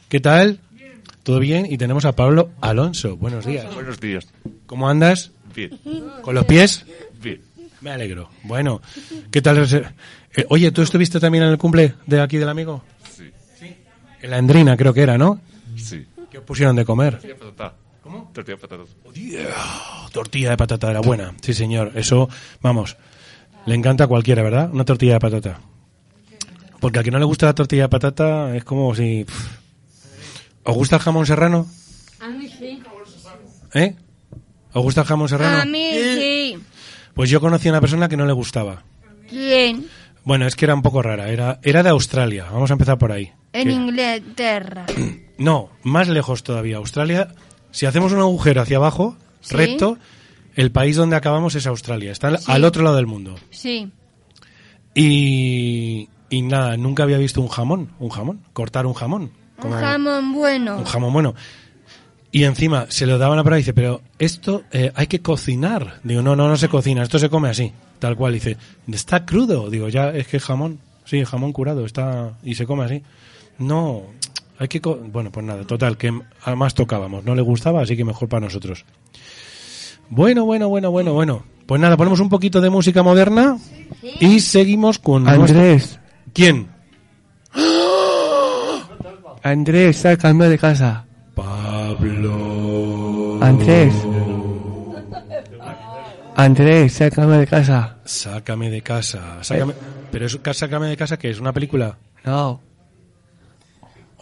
¿Qué 0.08 0.20
tal? 0.20 0.60
¿Todo 1.22 1.38
bien? 1.38 1.66
Y 1.70 1.78
tenemos 1.78 2.04
a 2.04 2.12
Pablo 2.12 2.50
Alonso. 2.60 3.16
Buenos 3.16 3.46
días. 3.46 3.72
Buenos 3.74 4.00
días. 4.00 4.26
¿Cómo 4.66 4.88
andas? 4.88 5.30
Bien. 5.54 5.70
¿Con 6.22 6.34
los 6.34 6.44
pies? 6.44 6.84
Bien. 7.22 7.40
Me 7.80 7.90
alegro. 7.90 8.30
Bueno, 8.42 8.80
¿qué 9.30 9.40
tal? 9.40 9.58
eh, 10.36 10.46
oye, 10.48 10.72
¿tú 10.72 10.82
estuviste 10.82 11.20
también 11.20 11.44
en 11.44 11.50
el 11.50 11.58
cumple 11.58 11.94
de 12.06 12.20
aquí 12.20 12.38
del 12.38 12.48
amigo? 12.48 12.82
Sí. 13.16 13.30
En 14.20 14.30
la 14.30 14.38
Endrina, 14.38 14.76
creo 14.76 14.92
que 14.92 15.02
era, 15.02 15.16
¿no? 15.16 15.40
Sí. 15.76 16.06
¿Qué 16.30 16.38
os 16.38 16.44
pusieron 16.44 16.74
de 16.74 16.84
comer? 16.84 17.20
Tortilla 18.34 18.56
de 18.56 18.60
patata. 18.60 18.82
¿Cómo? 19.02 19.12
Tortilla 19.12 19.38
de 19.40 19.46
patatas. 19.46 20.04
Oh, 20.04 20.10
tortilla 20.10 20.50
de 20.50 20.56
patata 20.56 20.90
era 20.90 21.00
buena. 21.00 21.34
Sí, 21.40 21.54
señor. 21.54 21.92
Eso, 21.94 22.28
vamos, 22.60 22.96
le 23.66 23.74
encanta 23.74 24.04
a 24.04 24.06
cualquiera, 24.06 24.42
¿verdad? 24.42 24.70
Una 24.72 24.84
tortilla 24.84 25.14
de 25.14 25.20
patata. 25.20 25.60
Porque 26.80 26.98
al 26.98 27.04
que 27.04 27.10
no 27.10 27.18
le 27.18 27.24
gusta 27.24 27.46
la 27.46 27.54
tortilla 27.54 27.82
de 27.84 27.88
patata 27.88 28.54
es 28.56 28.64
como 28.64 28.94
si... 28.94 29.24
pff. 29.24 29.58
¿Os 30.64 30.74
gusta 30.74 30.96
el 30.96 31.02
jamón 31.02 31.26
serrano? 31.26 31.66
A 32.20 32.28
mí 32.28 32.48
sí. 32.48 32.82
¿Eh? 33.74 33.94
¿Os 34.72 34.82
gusta 34.82 35.02
el 35.02 35.06
jamón 35.06 35.28
serrano? 35.28 35.62
A 35.62 35.64
mí 35.64 35.92
sí. 35.94 36.58
Pues 37.14 37.30
yo 37.30 37.40
conocí 37.40 37.68
a 37.68 37.72
una 37.72 37.80
persona 37.80 38.08
que 38.08 38.16
no 38.16 38.26
le 38.26 38.32
gustaba. 38.32 38.82
¿Quién? 39.28 39.86
Bueno, 40.24 40.46
es 40.46 40.56
que 40.56 40.64
era 40.64 40.74
un 40.74 40.82
poco 40.82 41.02
rara. 41.02 41.28
Era, 41.28 41.60
era 41.62 41.82
de 41.82 41.90
Australia. 41.90 42.46
Vamos 42.50 42.70
a 42.70 42.74
empezar 42.74 42.98
por 42.98 43.12
ahí. 43.12 43.32
En 43.52 43.70
Inglaterra. 43.70 44.86
No, 45.36 45.70
más 45.82 46.06
lejos 46.06 46.44
todavía. 46.44 46.76
Australia, 46.76 47.26
si 47.74 47.86
hacemos 47.86 48.12
un 48.12 48.20
agujero 48.20 48.60
hacia 48.62 48.76
abajo, 48.76 49.16
Sí. 49.40 49.56
recto, 49.56 49.98
el 50.54 50.70
país 50.70 50.96
donde 50.96 51.16
acabamos 51.16 51.54
es 51.56 51.66
Australia. 51.66 52.12
Está 52.12 52.28
al- 52.28 52.38
Sí. 52.38 52.50
al 52.52 52.64
otro 52.64 52.82
lado 52.84 52.96
del 52.96 53.06
mundo. 53.06 53.34
Sí. 53.50 53.90
Y, 54.94 56.08
y 56.30 56.42
nada, 56.42 56.76
nunca 56.76 57.02
había 57.02 57.18
visto 57.18 57.40
un 57.40 57.48
jamón. 57.48 57.90
Un 57.98 58.10
jamón. 58.10 58.40
Cortar 58.52 58.86
un 58.86 58.94
jamón. 58.94 59.32
Un 59.62 59.72
jamón 59.72 60.32
bueno. 60.32 60.78
un 60.78 60.84
jamón 60.84 61.12
bueno. 61.12 61.34
Y 62.30 62.44
encima 62.44 62.86
se 62.88 63.06
lo 63.06 63.18
daban 63.18 63.38
a 63.38 63.42
probar 63.44 63.58
y 63.58 63.62
dice, 63.62 63.74
pero 63.74 64.02
esto 64.18 64.62
eh, 64.72 64.92
hay 64.94 65.06
que 65.06 65.20
cocinar. 65.20 66.00
Digo, 66.02 66.22
no, 66.22 66.34
no, 66.34 66.48
no 66.48 66.56
se 66.56 66.68
cocina, 66.68 67.02
esto 67.02 67.18
se 67.20 67.28
come 67.30 67.48
así, 67.48 67.72
tal 68.00 68.16
cual. 68.16 68.32
Dice, 68.34 68.56
está 68.90 69.24
crudo. 69.24 69.70
Digo, 69.70 69.88
ya 69.88 70.10
es 70.10 70.26
que 70.26 70.38
es 70.38 70.44
jamón, 70.44 70.80
sí, 71.04 71.24
jamón 71.24 71.52
curado, 71.52 71.84
está 71.84 72.36
y 72.42 72.56
se 72.56 72.66
come 72.66 72.84
así. 72.84 73.02
No, 73.58 74.02
hay 74.58 74.68
que... 74.68 74.80
co- 74.80 74.96
Bueno, 74.96 75.30
pues 75.32 75.44
nada, 75.46 75.64
total, 75.66 75.96
que 75.96 76.12
además 76.42 76.74
tocábamos, 76.74 77.24
no 77.24 77.34
le 77.34 77.42
gustaba, 77.42 77.82
así 77.82 77.96
que 77.96 78.04
mejor 78.04 78.28
para 78.28 78.46
nosotros. 78.46 78.84
Bueno, 80.10 80.44
bueno, 80.44 80.68
bueno, 80.68 80.90
bueno, 80.90 81.12
bueno. 81.12 81.44
Pues 81.66 81.80
nada, 81.80 81.96
ponemos 81.96 82.20
un 82.20 82.28
poquito 82.28 82.60
de 82.60 82.68
música 82.70 83.02
moderna 83.02 83.56
y 84.20 84.40
seguimos 84.40 84.98
con... 84.98 85.26
Andrés. 85.28 85.98
¿Quién? 86.34 86.68
Andrés, 89.42 89.96
sácame 89.98 90.48
de 90.48 90.58
casa. 90.58 91.04
Pablo. 91.34 93.38
Andrés. 93.42 93.94
Andrés, 96.36 96.92
sácame 96.94 97.38
de 97.38 97.46
casa. 97.46 97.98
Sácame 98.04 98.70
de 98.70 98.82
casa. 98.82 99.38
Sácame... 99.42 99.74
Pero 100.10 100.26
es 100.26 100.38
sácame 100.52 100.88
de 100.88 100.96
casa, 100.96 101.16
¿qué 101.18 101.30
es? 101.30 101.40
¿Una 101.40 101.52
película? 101.52 101.96
No. 102.24 102.60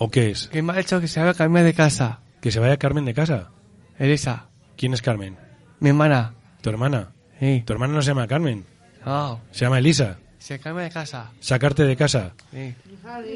¿O 0.04 0.10
qué 0.10 0.32
es? 0.32 0.48
Que 0.48 0.62
me 0.62 0.72
ha 0.72 0.76
dicho 0.76 1.00
que 1.00 1.06
se 1.06 1.22
va 1.22 1.30
a 1.30 1.34
cambiar 1.34 1.64
de 1.64 1.74
casa. 1.74 2.18
¿Que 2.40 2.50
se 2.50 2.58
vaya 2.58 2.76
Carmen 2.76 3.04
de 3.04 3.14
casa? 3.14 3.50
Elisa, 4.00 4.46
¿Quién 4.76 4.94
es 4.94 5.00
Carmen? 5.00 5.36
mi 5.78 5.90
hermana. 5.90 6.34
¿Tu 6.60 6.70
hermana? 6.70 7.12
Sí. 7.38 7.62
¿Tu 7.64 7.72
hermana 7.72 7.94
no 7.94 8.02
se 8.02 8.08
llama 8.08 8.26
Carmen? 8.26 8.66
No. 9.06 9.40
Se 9.52 9.64
llama 9.64 9.78
Elisa. 9.78 10.18
Se 10.40 10.58
cambia 10.58 10.82
de 10.86 10.90
casa. 10.90 11.30
Sacarte 11.38 11.84
de 11.84 11.94
casa. 11.94 12.32
Sí. 12.50 12.74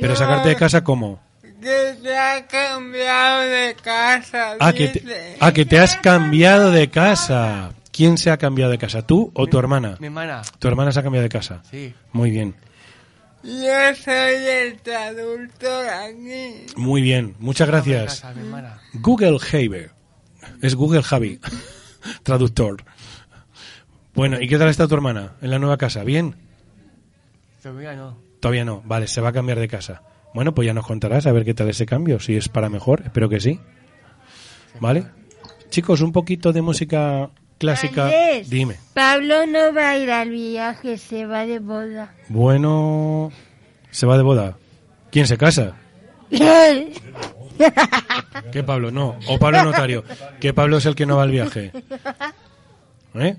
¿Pero 0.01 0.17
sacarte 0.17 0.49
de 0.49 0.57
casa 0.57 0.83
cómo? 0.83 1.21
Que 1.63 1.95
se 2.03 2.19
ha 2.19 2.45
cambiado 2.49 3.43
de 3.43 3.77
casa. 3.81 4.57
Ah, 4.59 4.73
que 4.73 4.89
te, 4.89 5.37
ah, 5.39 5.53
que 5.53 5.65
te 5.67 5.79
has 5.79 5.95
cambiado 5.99 6.73
de 6.73 6.91
casa. 6.91 7.71
¿Quién 7.93 8.19
se 8.19 8.33
ha 8.33 8.39
cambiado 8.39 8.73
de 8.73 8.79
casa? 8.79 9.03
¿Tú 9.03 9.31
o 9.35 9.47
tu 9.47 9.57
hermana? 9.57 9.99
Mi 10.01 10.09
hermana. 10.09 10.43
Tu 10.59 10.67
hermana 10.67 10.91
se 10.91 10.99
ha 10.99 11.05
cambiado 11.05 11.23
de 11.23 11.29
casa. 11.29 11.63
Sí. 11.71 11.95
Muy 12.13 12.33
bien. 12.33 12.57
Yo 13.43 13.95
soy 14.03 14.15
el 14.15 14.79
traductor 14.81 15.89
aquí. 15.89 16.67
Muy 16.77 17.01
bien. 17.03 17.35
Muchas 17.39 17.69
gracias. 17.69 18.21
casa, 18.21 18.35
mi 18.35 18.41
hermana. 18.41 18.81
Google 18.95 19.39
Javier. 19.39 19.91
Es 20.63 20.75
Google 20.75 21.03
Javi. 21.03 21.41
Traductor. 22.23 22.85
Bueno, 24.15 24.41
¿y 24.41 24.49
qué 24.49 24.59
tal 24.59 24.69
está 24.69 24.89
tu 24.89 24.95
hermana 24.95 25.35
en 25.43 25.51
la 25.51 25.59
nueva 25.59 25.77
casa? 25.77 26.03
¿Bien? 26.03 26.35
Todavía 27.63 27.95
no. 27.95 28.17
Todavía 28.41 28.65
no. 28.65 28.83
Vale, 28.85 29.09
se 29.09 29.21
va 29.21 29.29
a 29.29 29.33
cambiar 29.33 29.59
de 29.59 29.69
casa. 29.69 30.03
Bueno, 30.35 30.55
pues 30.55 30.67
ya 30.67 30.75
nos 30.75 30.87
contarás 30.87 31.27
a 31.27 31.33
ver 31.33 31.45
qué 31.45 31.55
tal 31.55 31.69
ese 31.69 31.87
cambio. 31.87 32.21
Si 32.21 32.37
es 32.37 32.49
para 32.49 32.69
mejor, 32.69 33.03
espero 33.05 33.29
que 33.29 33.41
sí. 33.41 33.61
¿Vale? 34.81 35.07
Chicos, 35.71 36.01
un 36.01 36.13
poquito 36.13 36.53
de 36.53 36.63
música 36.63 37.31
clásica. 37.59 38.05
Andrés. 38.05 38.49
Dime. 38.51 38.77
Pablo 38.95 39.47
no 39.47 39.73
va 39.75 39.91
a 39.91 39.99
ir 39.99 40.11
al 40.11 40.31
viaje, 40.31 40.99
se 40.99 41.27
va 41.27 41.47
de 41.47 41.59
boda. 41.59 42.15
Bueno, 42.29 43.33
se 43.91 44.07
va 44.07 44.17
de 44.17 44.23
boda. 44.23 44.57
¿Quién 45.11 45.27
se 45.27 45.37
casa? 45.39 45.75
¿Qué 48.53 48.63
Pablo? 48.63 48.91
No. 48.91 49.19
O 49.29 49.39
Pablo 49.39 49.63
Notario. 49.65 50.05
Que 50.41 50.53
Pablo 50.53 50.77
es 50.79 50.87
el 50.87 50.95
que 50.95 51.07
no 51.07 51.17
va 51.17 51.23
al 51.25 51.31
viaje. 51.31 51.73
¿Eh? 53.15 53.37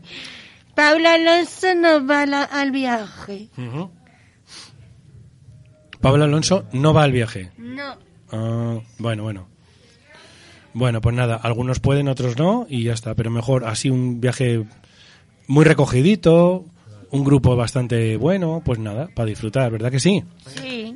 Pablo 0.76 1.10
Alonso 1.10 1.74
no 1.76 2.06
va 2.06 2.26
la- 2.26 2.44
al 2.44 2.72
viaje. 2.72 3.50
Pablo 6.02 6.24
Alonso 6.26 6.66
no 6.72 6.94
va 6.94 7.04
al 7.04 7.12
viaje. 7.12 7.52
No. 7.58 7.98
Ah, 8.32 8.80
bueno, 9.00 9.24
bueno. 9.24 9.48
Bueno, 10.78 11.02
pues 11.02 11.16
nada, 11.16 11.38
algunos 11.38 11.80
pueden, 11.80 12.08
otros 12.08 12.38
no, 12.38 12.68
y 12.70 12.84
ya 12.84 12.94
está. 12.94 13.16
Pero 13.16 13.32
mejor 13.32 13.66
así 13.66 13.90
un 13.90 14.22
viaje 14.22 14.64
muy 15.48 15.66
recogidito, 15.66 16.66
un 17.10 17.24
grupo 17.24 17.56
bastante 17.56 18.16
bueno, 18.16 18.62
pues 18.64 18.78
nada, 18.78 19.10
para 19.16 19.26
disfrutar, 19.26 19.72
¿verdad 19.72 19.90
que 19.90 20.00
sí? 20.00 20.24
Sí. 20.46 20.96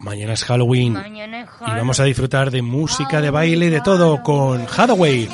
Mañana 0.00 0.32
es 0.32 0.44
Halloween 0.44 0.94
Mañana 0.94 1.42
es 1.42 1.48
y 1.60 1.70
vamos 1.70 2.00
a 2.00 2.04
disfrutar 2.04 2.50
de 2.50 2.60
música, 2.60 3.20
de 3.20 3.30
baile 3.30 3.66
y 3.66 3.70
de 3.70 3.80
todo 3.80 4.20
con 4.20 4.66
Hathaway. 4.66 5.28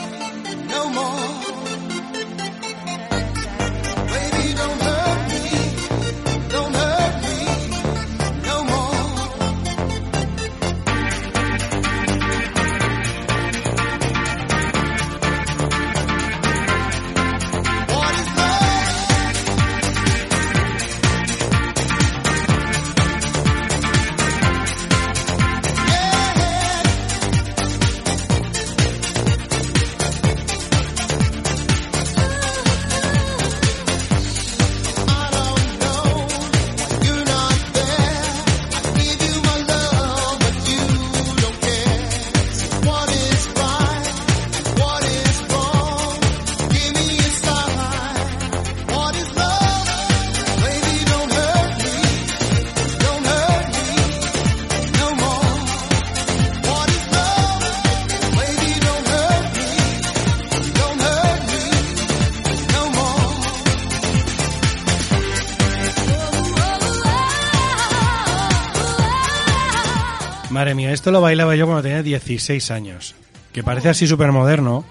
Madre 70.75 70.87
mía, 70.87 70.93
esto 70.95 71.11
lo 71.11 71.21
bailaba 71.21 71.55
yo 71.55 71.67
cuando 71.67 71.83
tenía 71.83 72.03
16 72.03 72.71
años. 72.71 73.15
Que 73.53 73.63
parece 73.63 73.91
así 73.91 74.07
súper 74.07 74.33
moderno. 74.33 74.85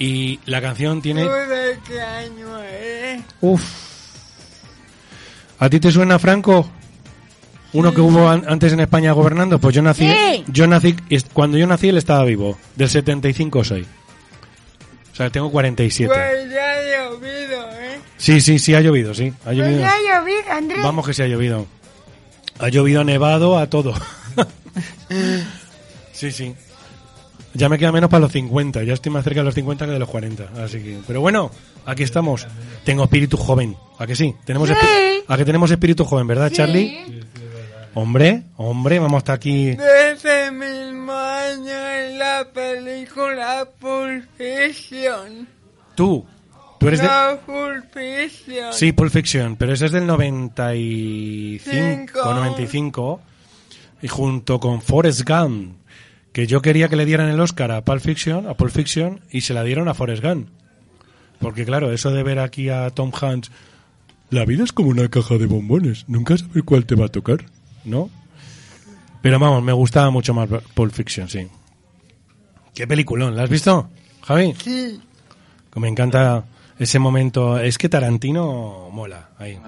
Y 0.00 0.40
la 0.46 0.60
canción 0.60 1.00
tiene... 1.00 1.22
¿Tú 1.22 1.28
de 1.30 1.78
qué 1.86 2.00
año 2.00 2.58
eres? 2.58 3.22
Uf. 3.40 3.62
¿A 5.60 5.68
ti 5.70 5.78
te 5.78 5.92
suena 5.92 6.18
Franco? 6.18 6.68
Uno 7.72 7.94
que 7.94 8.00
hubo 8.00 8.28
an- 8.28 8.44
antes 8.48 8.72
en 8.72 8.80
España 8.80 9.12
gobernando. 9.12 9.60
Pues 9.60 9.76
yo 9.76 9.82
nací... 9.82 10.08
Sí. 10.10 10.44
Yo 10.48 10.66
nací... 10.66 10.96
Cuando 11.32 11.56
yo 11.56 11.68
nací 11.68 11.88
él 11.90 11.96
estaba 11.98 12.24
vivo. 12.24 12.58
Del 12.74 12.88
75 12.88 13.62
soy. 13.62 13.86
O 15.12 15.16
sea, 15.16 15.30
tengo 15.30 15.52
47. 15.52 16.12
Pues 16.12 16.50
ya 16.50 16.72
ha 16.72 17.08
llovido, 17.12 17.70
¿eh? 17.80 18.00
Sí, 18.16 18.40
sí, 18.40 18.58
sí, 18.58 18.74
ha 18.74 18.80
llovido, 18.80 19.14
sí. 19.14 19.32
Ha 19.42 19.44
Pues 19.44 19.56
llovido. 19.58 19.78
ya 19.80 19.92
llovido, 20.18 20.50
Andrés. 20.52 20.82
Vamos 20.82 21.06
que 21.06 21.14
se 21.14 21.22
ha 21.22 21.26
llovido. 21.28 21.66
Ha 22.58 22.68
llovido, 22.68 23.02
ha 23.02 23.04
nevado, 23.04 23.56
a 23.58 23.68
todo. 23.70 23.94
sí, 26.12 26.32
sí. 26.32 26.54
Ya 27.54 27.68
me 27.68 27.78
queda 27.78 27.92
menos 27.92 28.10
para 28.10 28.20
los 28.22 28.32
50. 28.32 28.82
Ya 28.82 28.94
estoy 28.94 29.12
más 29.12 29.22
cerca 29.22 29.40
de 29.40 29.44
los 29.44 29.54
50 29.54 29.86
que 29.86 29.92
de 29.92 29.98
los 29.98 30.08
40. 30.08 30.50
Así 30.62 30.80
que, 30.82 30.98
pero 31.06 31.20
bueno, 31.20 31.50
aquí 31.86 32.02
estamos. 32.02 32.46
Tengo 32.84 33.04
espíritu 33.04 33.36
joven. 33.36 33.76
¿A 33.98 34.06
que 34.06 34.16
sí? 34.16 34.34
Tenemos 34.44 34.68
Sí. 34.68 34.74
¿A 35.28 35.36
que 35.36 35.44
tenemos 35.44 35.70
espíritu 35.70 36.04
joven, 36.04 36.26
verdad, 36.26 36.50
Charlie? 36.50 37.22
Hombre, 37.94 38.42
hombre, 38.56 38.98
vamos 38.98 39.14
a 39.14 39.18
estar 39.18 39.36
aquí. 39.36 39.76
De 39.76 40.12
ese 40.12 40.50
mismo 40.50 41.12
año 41.12 41.90
en 41.90 42.18
la 42.18 42.44
película 42.52 43.68
Pulp 43.78 44.24
Fiction. 44.36 45.46
Tú, 45.94 46.26
tú 46.80 46.88
eres 46.88 47.00
de... 47.00 47.06
No, 47.06 47.38
Pulp 47.46 47.84
Fiction. 47.94 48.72
Sí, 48.72 48.90
Pulp 48.90 49.12
Fiction, 49.12 49.54
pero 49.54 49.72
ese 49.74 49.86
es 49.86 49.92
del 49.92 50.08
95 50.08 51.70
Cinco. 51.70 52.20
o 52.28 52.34
95 52.34 53.20
y 54.04 54.08
junto 54.08 54.60
con 54.60 54.82
Forrest 54.82 55.26
Gump, 55.26 55.78
que 56.34 56.46
yo 56.46 56.60
quería 56.60 56.90
que 56.90 56.96
le 56.96 57.06
dieran 57.06 57.30
el 57.30 57.40
Oscar 57.40 57.70
a 57.70 57.86
Pulp 57.86 58.02
Fiction, 58.02 58.46
a 58.46 58.52
Pulp 58.52 58.70
Fiction 58.70 59.20
y 59.30 59.40
se 59.40 59.54
la 59.54 59.62
dieron 59.62 59.88
a 59.88 59.94
Forrest 59.94 60.22
Gump. 60.22 60.50
Porque 61.40 61.64
claro, 61.64 61.90
eso 61.90 62.10
de 62.10 62.22
ver 62.22 62.38
aquí 62.38 62.68
a 62.68 62.90
Tom 62.90 63.12
Hanks, 63.18 63.50
la 64.28 64.44
vida 64.44 64.62
es 64.62 64.74
como 64.74 64.90
una 64.90 65.08
caja 65.08 65.38
de 65.38 65.46
bombones, 65.46 66.04
nunca 66.06 66.36
sabes 66.36 66.64
cuál 66.64 66.84
te 66.84 66.96
va 66.96 67.06
a 67.06 67.08
tocar, 67.08 67.46
¿no? 67.86 68.10
Pero 69.22 69.38
vamos, 69.38 69.62
me 69.62 69.72
gustaba 69.72 70.10
mucho 70.10 70.34
más 70.34 70.50
Pulp 70.74 70.92
Fiction, 70.92 71.30
sí. 71.30 71.48
¿Qué 72.74 72.86
peliculón? 72.86 73.34
¿La 73.34 73.44
has 73.44 73.48
visto, 73.48 73.88
Javi? 74.20 74.54
Sí. 74.62 75.00
Que 75.72 75.80
Me 75.80 75.88
encanta 75.88 76.44
ese 76.78 76.98
momento. 76.98 77.58
Es 77.58 77.78
que 77.78 77.88
Tarantino 77.88 78.90
mola 78.92 79.30
ahí. 79.38 79.58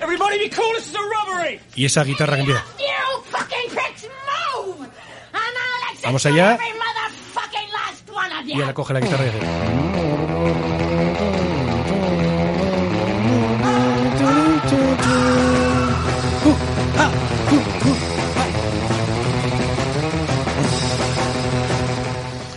Everybody 0.00 0.38
be 0.38 0.48
cool, 0.50 0.72
this 0.74 0.88
is 0.88 0.94
a 0.94 0.98
robbery! 1.00 1.60
Y 1.74 1.84
esa 1.84 2.04
guitarra 2.04 2.36
que 2.36 2.42
empieza. 2.42 2.64
Vamos 6.04 6.24
allá. 6.26 6.58
Y 8.44 8.52
ella 8.52 8.72
coge 8.72 8.94
la 8.94 9.00
guitarra 9.00 9.24
y 9.24 9.28
hace. 9.28 9.40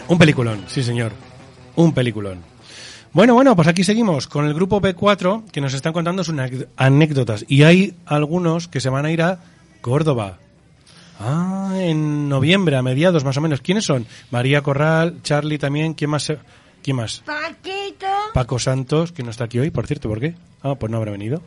Un 0.08 0.18
peliculón, 0.18 0.66
sí 0.68 0.84
señor. 0.84 1.12
Un 1.76 1.94
peliculón. 1.94 2.44
Bueno, 3.12 3.34
bueno, 3.34 3.56
pues 3.56 3.68
aquí 3.68 3.84
seguimos 3.84 4.28
con 4.28 4.46
el 4.46 4.54
grupo 4.54 4.80
B4 4.82 5.46
que 5.52 5.62
nos 5.62 5.74
están 5.74 5.94
contando 5.94 6.24
sus 6.24 6.36
anécd- 6.36 6.68
anécdotas. 6.78 7.44
Y 7.48 7.64
hay 7.64 7.96
algunos 8.06 8.68
que 8.68 8.80
se 8.80 8.90
van 8.90 9.06
a 9.06 9.12
ir 9.12 9.22
a 9.24 9.40
Córdoba. 9.82 10.38
Ah, 11.20 11.74
en 11.80 12.30
noviembre, 12.30 12.76
a 12.78 12.82
mediados 12.82 13.24
más 13.24 13.36
o 13.38 13.42
menos. 13.42 13.62
¿Quiénes 13.62 13.84
son? 13.86 14.06
María 14.32 14.62
Corral, 14.62 15.18
Charlie 15.24 15.58
también. 15.58 15.94
¿Quién 15.96 16.12
más? 16.12 16.24
se- 16.24 16.38
¿Quién 16.84 16.98
más? 16.98 17.24
Paquito. 17.26 18.06
Paco 18.34 18.60
Santos, 18.60 19.12
que 19.12 19.24
no 19.24 19.32
está 19.32 19.46
aquí 19.46 19.60
hoy, 19.60 19.72
por 19.72 19.88
cierto, 19.88 20.08
¿por 20.08 20.20
qué? 20.20 20.36
Ah, 20.62 20.76
pues 20.76 20.92
no 20.92 20.98
habrá 20.98 21.12
venido. 21.12 21.42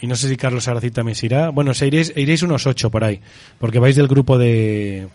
Y 0.00 0.06
no 0.06 0.16
sé 0.16 0.28
si 0.28 0.36
Carlos 0.36 0.68
Aracid 0.68 0.92
también 0.92 1.16
se 1.16 1.26
irá. 1.26 1.50
Bueno, 1.50 1.74
se 1.74 1.86
iréis, 1.86 2.12
iréis 2.16 2.42
unos 2.42 2.66
ocho 2.66 2.90
por 2.90 3.04
ahí, 3.04 3.20
porque 3.58 3.78
vais 3.78 3.96
del 3.96 4.06
grupo 4.08 4.38
de... 4.38 5.08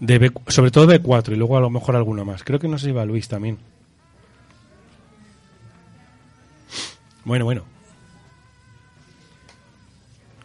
de 0.00 0.18
B- 0.18 0.32
sobre 0.46 0.70
todo 0.70 0.86
B4 0.86 1.32
y 1.32 1.36
luego 1.36 1.56
a 1.56 1.60
lo 1.60 1.68
mejor 1.70 1.96
alguno 1.96 2.24
más. 2.24 2.44
Creo 2.44 2.58
que 2.58 2.68
no 2.68 2.78
sé 2.78 2.86
si 2.86 2.92
va 2.92 3.04
Luis 3.04 3.28
también. 3.28 3.58
Bueno, 7.28 7.44
bueno. 7.44 7.62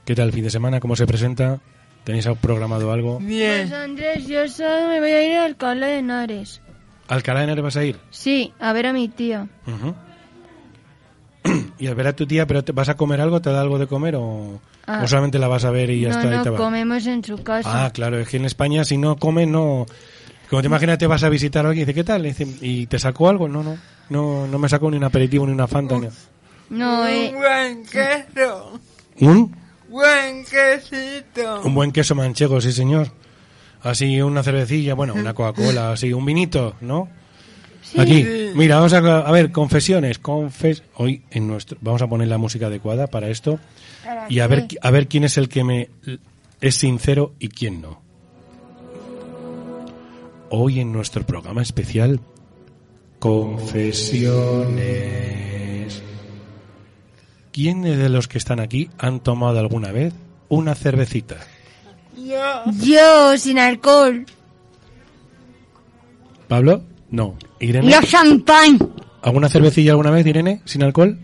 ¿Qué 0.04 0.16
tal 0.16 0.28
el 0.28 0.34
fin 0.34 0.44
de 0.44 0.50
semana? 0.50 0.82
¿Cómo 0.82 0.98
se 0.98 1.08
presenta? 1.08 1.62
¿Tenéis 2.04 2.28
programado 2.42 2.92
algo? 2.92 3.20
Bien. 3.20 3.70
Pues 3.70 3.72
Andrés, 3.72 4.28
yo 4.28 4.50
solo 4.50 4.90
me 4.90 5.00
voy 5.00 5.12
a 5.12 5.24
ir 5.26 5.38
al 5.38 5.46
Alcalá 5.46 5.88
de 5.88 6.00
Henares. 6.00 6.60
¿Alcalá 7.08 7.40
de 7.40 7.46
Henares 7.46 7.64
vas 7.64 7.78
a 7.78 7.86
ir? 7.86 7.96
Sí, 8.12 8.52
a 8.60 8.74
ver 8.74 8.88
a 8.88 8.94
mi 8.94 9.08
tía. 9.08 9.48
Y 11.80 11.88
al 11.88 11.96
ver 11.96 12.08
a 12.08 12.16
tu 12.16 12.26
tía, 12.28 12.46
¿pero 12.48 12.64
te 12.64 12.72
vas 12.74 12.88
a 12.90 12.96
comer 12.96 13.20
algo? 13.22 13.42
¿Te 13.42 13.50
da 13.50 13.62
algo 13.62 13.80
de 13.80 13.88
comer 13.88 14.16
o, 14.18 14.60
Ah. 14.86 15.02
o 15.04 15.08
solamente 15.08 15.40
la 15.40 15.48
vas 15.48 15.64
a 15.66 15.72
ver 15.72 15.90
y 15.90 16.02
ya 16.02 16.10
no, 16.10 16.16
está? 16.20 16.36
no, 16.36 16.44
te 16.44 16.50
vas? 16.50 16.60
comemos 16.62 17.08
en 17.08 17.24
su 17.24 17.42
casa. 17.44 17.86
Ah, 17.86 17.90
claro, 17.92 18.20
es 18.20 18.28
que 18.28 18.36
en 18.38 18.46
España 18.46 18.84
si 18.84 18.98
no 18.98 19.16
comes, 19.16 19.48
no... 19.48 19.86
Como 20.50 20.62
te 20.62 20.68
imaginas, 20.68 20.98
te 20.98 21.08
vas 21.08 21.24
a 21.24 21.30
visitar 21.30 21.66
a 21.66 21.70
alguien 21.70 21.84
y 21.84 21.86
dice, 21.86 21.96
¿qué 21.96 22.04
tal? 22.04 22.26
Y, 22.26 22.30
dice, 22.34 22.46
¿y 22.62 22.86
te 22.88 23.00
sacó 23.00 23.30
algo? 23.30 23.48
No, 23.48 23.64
no, 23.64 23.78
no, 24.10 24.46
no 24.48 24.60
me 24.60 24.68
sacó 24.70 24.92
ni 24.92 24.98
un 24.98 25.04
aperitivo 25.06 25.46
ni 25.48 25.54
una 25.54 25.68
fanta. 25.68 25.98
ni- 25.98 26.08
No, 26.70 27.08
eh, 27.08 27.32
Un 27.34 27.40
buen 27.40 27.86
queso. 27.86 28.80
¿Un? 29.20 29.56
Buen 29.90 30.46
quesito. 30.46 31.62
Un 31.64 31.76
buen 31.76 31.92
queso 31.92 32.16
manchego, 32.16 32.62
sí 32.62 32.72
señor. 32.72 33.10
Así 33.82 34.22
una 34.22 34.44
cervecilla, 34.44 34.94
bueno, 34.94 35.14
una 35.14 35.34
Coca-Cola, 35.34 35.92
así 35.92 36.14
un 36.14 36.26
vinito, 36.26 36.76
¿no? 36.82 37.10
Aquí, 37.98 38.26
mira, 38.56 38.78
vamos 38.78 38.94
a, 38.94 38.98
a 38.98 39.32
ver, 39.32 39.52
confesiones, 39.52 40.18
confes... 40.18 40.84
Hoy 40.96 41.24
en 41.30 41.48
nuestro, 41.48 41.78
vamos 41.82 42.02
a 42.02 42.08
poner 42.08 42.28
la 42.28 42.38
música 42.38 42.68
adecuada 42.68 43.08
para 43.08 43.30
esto 43.30 43.60
y 44.30 44.40
a 44.40 44.48
ver, 44.48 44.68
a 44.82 44.90
ver 44.90 45.08
quién 45.08 45.26
es 45.26 45.38
el 45.38 45.50
que 45.50 45.64
me 45.64 45.90
es 46.62 46.76
sincero 46.76 47.34
y 47.40 47.50
quién 47.50 47.82
no. 47.82 48.02
Hoy 50.50 50.80
en 50.80 50.92
nuestro 50.92 51.26
programa 51.26 51.62
especial, 51.62 52.20
confesiones. 53.20 56.02
¿Quiénes 57.54 58.00
de 58.00 58.10
los 58.10 58.28
que 58.28 58.40
están 58.40 58.60
aquí 58.60 58.90
han 58.98 59.20
tomado 59.20 59.60
alguna 59.60 59.92
vez 59.92 60.12
una 60.50 60.74
cervecita? 60.74 61.38
Yo. 62.18 62.64
yo 62.82 63.38
sin 63.38 63.60
alcohol. 63.60 64.26
¿Pablo? 66.48 66.82
No. 67.12 67.36
¿Irene? 67.60 67.92
Yo 67.92 68.02
champán. 68.02 68.80
¿Alguna 69.22 69.50
cervecilla 69.50 69.92
alguna 69.92 70.10
vez, 70.10 70.26
Irene, 70.26 70.62
sin 70.66 70.82
alcohol? 70.84 71.20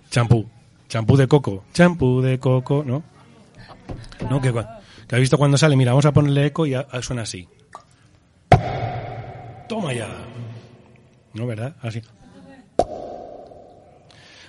Champú. 0.10 0.45
Champú 0.95 1.17
de 1.17 1.27
coco. 1.27 1.65
Champú 1.73 2.21
de 2.21 2.39
coco, 2.39 2.81
¿no? 2.86 3.03
¿No? 4.29 4.39
Que, 4.41 4.53
que 4.53 5.15
ha 5.17 5.19
visto 5.19 5.38
cuando 5.38 5.58
sale. 5.58 5.75
Mira, 5.75 5.91
vamos 5.91 6.05
a 6.05 6.13
ponerle 6.13 6.45
eco 6.45 6.65
y 6.65 6.73
a- 6.73 6.88
a- 6.89 7.01
suena 7.01 7.23
así. 7.23 7.49
Toma 9.67 9.91
ya. 9.91 10.08
¿No, 11.34 11.45
verdad? 11.47 11.75
Así. 11.81 12.01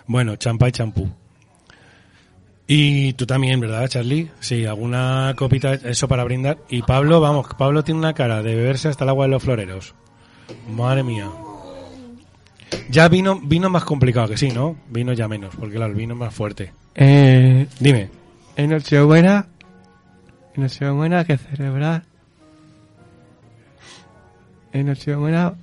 Bueno, 0.06 0.36
champa 0.36 0.68
y 0.68 0.72
champú. 0.72 1.08
Y 2.68 3.14
tú 3.14 3.26
también, 3.26 3.58
¿verdad, 3.58 3.88
Charlie? 3.88 4.30
Sí, 4.38 4.66
alguna 4.66 5.34
copita, 5.36 5.74
eso 5.74 6.06
para 6.06 6.22
brindar. 6.22 6.58
Y 6.68 6.82
Pablo, 6.82 7.20
vamos, 7.20 7.48
Pablo 7.58 7.82
tiene 7.82 7.98
una 7.98 8.14
cara 8.14 8.40
de 8.44 8.54
beberse 8.54 8.86
hasta 8.86 9.02
el 9.02 9.10
agua 9.10 9.24
de 9.24 9.32
los 9.32 9.42
floreros. 9.42 9.96
Madre 10.68 11.02
mía. 11.02 11.28
Ya 12.90 13.08
vino, 13.08 13.40
vino 13.40 13.70
más 13.70 13.84
complicado 13.84 14.28
que 14.28 14.36
sí, 14.36 14.50
¿no? 14.50 14.76
Vino 14.90 15.12
ya 15.12 15.28
menos, 15.28 15.54
porque 15.56 15.76
claro, 15.76 15.92
el 15.92 15.96
vino 15.98 16.14
es 16.14 16.20
más 16.20 16.34
fuerte. 16.34 16.72
Eh, 16.94 17.66
Dime. 17.78 18.08
en 18.56 18.70
Nochebuena, 18.70 19.46
en 20.54 20.62
Nochebuena 20.62 21.24
que 21.24 21.36
celebrar. 21.36 22.02
En 24.72 24.86
Nochebuena 24.86 25.54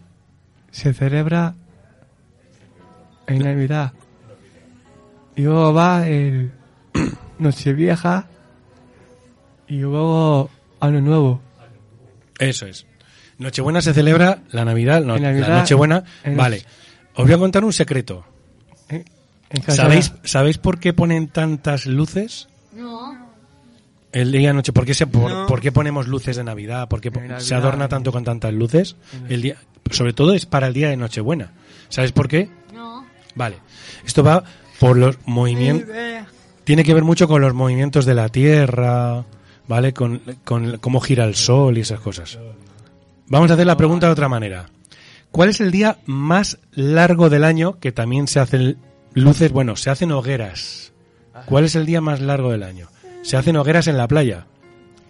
se 0.72 0.94
celebra 0.94 1.54
en 3.28 3.40
Navidad. 3.40 3.92
Y 5.36 5.42
luego 5.44 5.74
va 5.74 6.08
el 6.08 6.52
Nochevieja 7.40 8.28
y 9.68 9.80
luego 9.80 10.50
Año 10.80 11.02
Nuevo. 11.02 11.42
Eso 12.40 12.66
es. 12.66 12.86
Nochebuena 13.38 13.82
se 13.82 13.94
celebra 13.94 14.40
la 14.52 14.64
Navidad, 14.66 15.02
no, 15.02 15.18
Navidad, 15.18 15.48
la 15.50 15.60
Nochebuena. 15.60 16.04
en- 16.24 16.38
Vale. 16.38 16.64
Os 17.16 17.26
voy 17.26 17.34
a 17.34 17.38
contar 17.38 17.64
un 17.64 17.74
secreto. 17.74 18.24
Casa- 19.66 19.74
¿Sabéis, 19.84 20.14
¿Sabéis 20.24 20.58
por 20.58 20.80
qué 20.80 20.94
ponen 20.94 21.28
tantas 21.28 21.86
luces? 21.86 22.48
No. 22.76 23.16
El 24.12 24.32
día 24.32 24.48
de 24.50 24.54
noche, 24.56 24.74
¿por 24.74 24.86
qué, 24.86 24.94
se, 24.94 25.06
por, 25.08 25.32
No. 25.32 25.46
por 25.48 25.62
qué 25.62 25.72
ponemos 25.72 26.08
luces 26.08 26.36
de 26.38 26.44
Navidad? 26.44 26.88
¿Por 26.88 27.02
qué 27.02 27.12
Navidad. 27.12 27.40
se 27.40 27.54
adorna 27.56 27.88
tanto 27.88 28.12
con 28.12 28.24
tantas 28.24 28.52
luces? 28.54 28.96
El 29.30 29.42
día, 29.44 29.58
sobre 29.92 30.14
todo 30.14 30.34
es 30.34 30.46
para 30.48 30.68
el 30.68 30.74
día 30.74 30.90
de 30.90 30.98
Nochebuena. 30.98 31.52
¿Sabes 31.90 32.12
por 32.12 32.28
qué? 32.28 32.50
No. 32.74 33.06
Vale. 33.36 33.58
Esto 34.06 34.24
va 34.24 34.44
por 34.80 34.98
los 34.98 35.18
movimientos. 35.26 35.90
Tiene 36.64 36.84
que 36.84 36.94
ver 36.94 37.04
mucho 37.04 37.28
con 37.28 37.42
los 37.42 37.54
movimientos 37.54 38.06
de 38.06 38.14
la 38.16 38.30
Tierra, 38.30 39.24
¿vale? 39.68 39.94
Con, 39.94 40.22
con 40.44 40.78
cómo 40.78 41.00
gira 41.00 41.26
el 41.26 41.36
Sol 41.36 41.78
y 41.78 41.82
esas 41.82 42.00
cosas. 42.00 42.40
Vamos 43.28 43.52
a 43.52 43.54
hacer 43.56 43.66
la 43.68 43.78
pregunta 43.78 44.08
de 44.08 44.14
otra 44.14 44.30
manera. 44.30 44.66
¿Cuál 45.34 45.50
es 45.50 45.60
el 45.62 45.72
día 45.72 45.98
más 46.06 46.60
largo 46.74 47.30
del 47.30 47.44
año 47.44 47.80
que 47.80 47.92
también 47.92 48.28
se 48.28 48.40
hacen 48.40 48.78
luces? 49.16 49.52
Bueno, 49.52 49.76
se 49.76 49.90
hacen 49.90 50.12
hogueras. 50.12 50.94
¿Cuál 51.48 51.66
es 51.66 51.76
el 51.76 51.86
día 51.88 52.02
más 52.02 52.22
largo 52.22 52.52
del 52.52 52.62
año? 52.62 52.88
Se 53.24 53.36
hacen 53.36 53.58
hogueras 53.58 53.88
en 53.88 53.98
la 53.98 54.08
playa, 54.08 54.46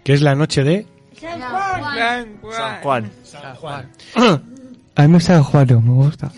que 0.05 0.13
es 0.13 0.21
la 0.21 0.33
noche 0.33 0.63
de 0.63 0.88
San 1.19 2.81
Juan. 2.81 3.12
San 3.23 3.55
Juan. 3.55 3.91
A 4.95 5.01
mí 5.01 5.07
me 5.07 5.19
San 5.19 5.43
Juan, 5.43 5.67
me 5.67 5.91
gusta. 5.91 6.31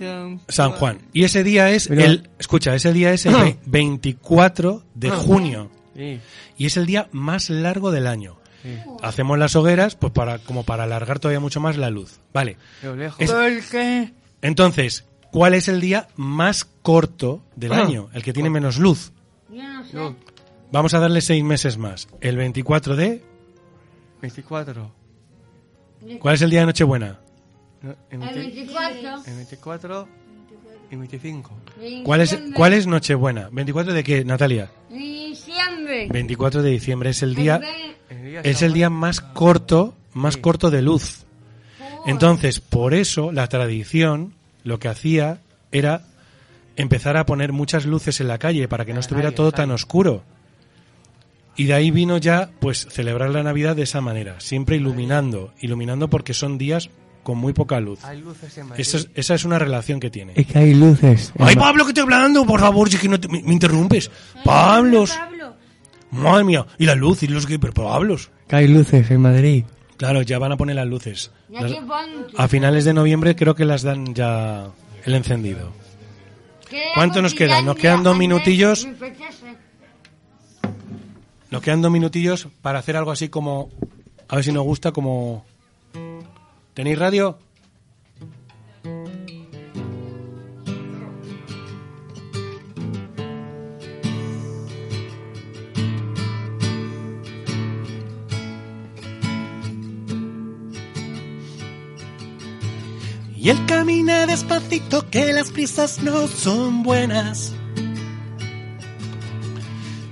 San 0.47 0.71
Juan. 0.71 0.97
Y 1.13 1.23
ese 1.25 1.43
día 1.43 1.69
es 1.69 1.87
Pero- 1.89 2.01
el, 2.05 2.29
escucha, 2.39 2.73
ese 2.73 2.91
día 2.91 3.11
es 3.13 3.25
el 3.27 3.33
ve- 3.35 3.57
24 3.67 4.81
de 4.95 5.09
junio. 5.11 5.69
Y 6.57 6.65
es 6.65 6.75
el 6.77 6.85
día 6.87 7.07
más 7.11 7.49
largo 7.51 7.91
del 7.91 8.07
año. 8.07 8.37
Hacemos 9.01 9.37
las 9.37 9.55
hogueras 9.55 9.95
pues 9.95 10.11
para 10.13 10.39
como 10.39 10.63
para 10.63 10.83
alargar 10.83 11.19
todavía 11.19 11.39
mucho 11.39 11.59
más 11.59 11.77
la 11.77 11.89
luz. 11.89 12.19
Vale. 12.33 12.57
Es- 13.19 13.71
entonces, 14.41 15.05
¿cuál 15.31 15.53
es 15.53 15.67
el 15.67 15.81
día 15.81 16.07
más 16.15 16.65
corto 16.65 17.43
del 17.55 17.73
Ah. 17.73 17.81
año? 17.83 18.09
El 18.13 18.23
que 18.23 18.33
tiene 18.33 18.49
menos 18.49 18.77
luz. 18.77 19.11
Yo 19.49 19.63
no 19.63 19.85
sé. 19.85 20.15
Vamos 20.71 20.93
a 20.93 20.99
darle 20.99 21.21
seis 21.21 21.43
meses 21.43 21.77
más. 21.77 22.07
El 22.21 22.37
24 22.37 22.95
de... 22.95 23.21
24. 24.21 24.91
¿Cuál 26.19 26.35
es 26.35 26.41
el 26.41 26.49
día 26.49 26.61
de 26.61 26.65
Nochebuena? 26.67 27.19
No, 27.81 27.91
el 27.91 27.97
El 28.09 28.19
20 28.19 28.39
24. 28.41 29.23
el 29.27 29.35
24 29.35 30.07
y 30.91 30.95
25. 30.95 31.51
¿Cuál 32.03 32.21
es. 32.21 32.37
¿Cuál 32.55 32.73
es 32.73 32.87
Nochebuena? 32.87 33.49
¿24 33.51 33.85
de 33.93 34.03
qué, 34.03 34.25
Natalia? 34.25 34.71
Diciembre. 34.89 36.07
24 36.11 36.61
de 36.63 36.69
diciembre 36.71 37.09
es 37.11 37.21
el 37.23 37.35
día... 37.35 37.55
El 37.57 37.61
día 37.63 37.95
Es 38.43 38.61
el 38.61 38.73
día 38.73 38.89
más 38.89 39.21
corto, 39.21 39.93
más 40.13 40.37
corto 40.37 40.71
de 40.71 40.81
luz. 40.81 41.25
Entonces, 42.05 42.59
por 42.59 42.93
eso 42.93 43.31
la 43.31 43.47
tradición 43.47 44.33
lo 44.63 44.79
que 44.79 44.87
hacía 44.87 45.39
era 45.71 46.03
empezar 46.75 47.17
a 47.17 47.25
poner 47.25 47.51
muchas 47.51 47.85
luces 47.85 48.19
en 48.21 48.27
la 48.27 48.37
calle 48.37 48.67
para 48.67 48.85
que 48.85 48.93
no 48.93 48.99
estuviera 48.99 49.31
todo 49.31 49.51
tan 49.51 49.71
oscuro. 49.71 50.23
Y 51.55 51.65
de 51.65 51.73
ahí 51.73 51.89
vino 51.89 52.17
ya, 52.17 52.49
pues, 52.59 52.85
celebrar 52.91 53.29
la 53.29 53.41
Navidad 53.41 53.75
de 53.75 53.83
esa 53.83 54.01
manera, 54.01 54.39
siempre 54.39 54.75
iluminando, 54.75 55.53
iluminando 55.61 56.09
porque 56.09 56.33
son 56.33 56.57
días 56.57 56.89
con 57.23 57.37
muy 57.37 57.53
poca 57.53 57.79
luz. 57.79 58.03
Hay 58.03 58.19
luces 58.21 58.55
en 58.57 58.67
Madrid. 58.67 58.81
Eso 58.81 58.97
es- 58.97 59.09
esa 59.15 59.33
es 59.35 59.45
una 59.45 59.57
relación 59.57 59.99
que 59.99 60.11
tiene. 60.11 60.33
Es 60.35 60.45
que 60.47 60.59
hay 60.59 60.73
luces. 60.75 61.31
¡Ay, 61.39 61.55
Pablo, 61.55 61.85
que 61.85 61.91
estoy 61.91 62.03
hablando! 62.03 62.45
Por 62.45 62.59
favor, 62.59 62.89
si 62.89 62.97
es 62.97 63.01
que 63.01 63.07
no 63.09 63.19
te- 63.19 63.29
me, 63.29 63.41
me 63.41 63.53
interrumpes. 63.53 64.11
¡Pablos! 64.43 65.17
¡Madre 66.15 66.43
mía! 66.43 66.65
Y 66.77 66.85
la 66.85 66.95
luz, 66.95 67.23
y 67.23 67.27
los 67.27 67.45
que... 67.45 67.59
Pero 67.59 67.73
Pablos. 67.73 68.29
Que 68.47 68.55
hay 68.57 68.67
luces 68.67 69.09
en 69.11 69.21
Madrid. 69.21 69.63
Claro, 69.97 70.21
ya 70.21 70.39
van 70.39 70.51
a 70.51 70.57
poner 70.57 70.75
las 70.75 70.87
luces. 70.87 71.31
Las- 71.49 71.71
a 72.37 72.47
finales 72.47 72.85
de 72.85 72.93
noviembre 72.93 73.35
creo 73.35 73.55
que 73.55 73.65
las 73.65 73.81
dan 73.83 74.13
ya 74.13 74.67
el 75.05 75.13
encendido. 75.13 75.71
¿Cuánto 76.95 77.21
nos 77.21 77.33
queda? 77.33 77.61
Nos 77.61 77.75
quedan 77.77 78.03
dos 78.03 78.17
minutillos. 78.17 78.87
Nos 81.51 81.61
quedan 81.61 81.81
dos 81.81 81.91
minutillos 81.91 82.47
para 82.61 82.79
hacer 82.79 82.97
algo 82.97 83.11
así 83.11 83.29
como... 83.29 83.69
A 84.27 84.35
ver 84.35 84.43
si 84.43 84.51
nos 84.51 84.63
gusta 84.63 84.91
como... 84.91 85.45
¿Tenéis 86.73 86.97
radio? 86.99 87.37
Y 103.45 103.51
él 103.51 103.63
camina 103.67 104.25
despacito 104.25 105.07
que 105.11 105.31
las 105.31 105.51
prisas 105.51 106.01
no 106.01 106.27
son 106.27 106.81
buenas. 106.81 107.53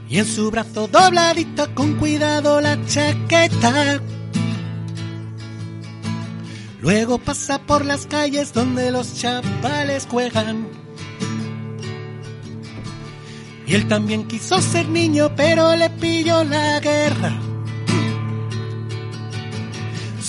Y 0.07 0.19
en 0.19 0.25
su 0.27 0.51
brazo 0.51 0.87
dobladito 0.87 1.73
con 1.73 1.95
cuidado 1.95 2.61
la 2.61 2.77
chaqueta. 2.85 3.99
Luego 6.79 7.17
pasa 7.17 7.57
por 7.57 7.83
las 7.85 8.05
calles 8.05 8.53
donde 8.53 8.91
los 8.91 9.15
chavales 9.15 10.05
juegan. 10.07 10.67
Y 13.65 13.73
él 13.73 13.87
también 13.87 14.27
quiso 14.27 14.61
ser 14.61 14.87
niño, 14.89 15.31
pero 15.35 15.75
le 15.75 15.89
pilló 15.89 16.43
la 16.43 16.79
guerra. 16.79 17.52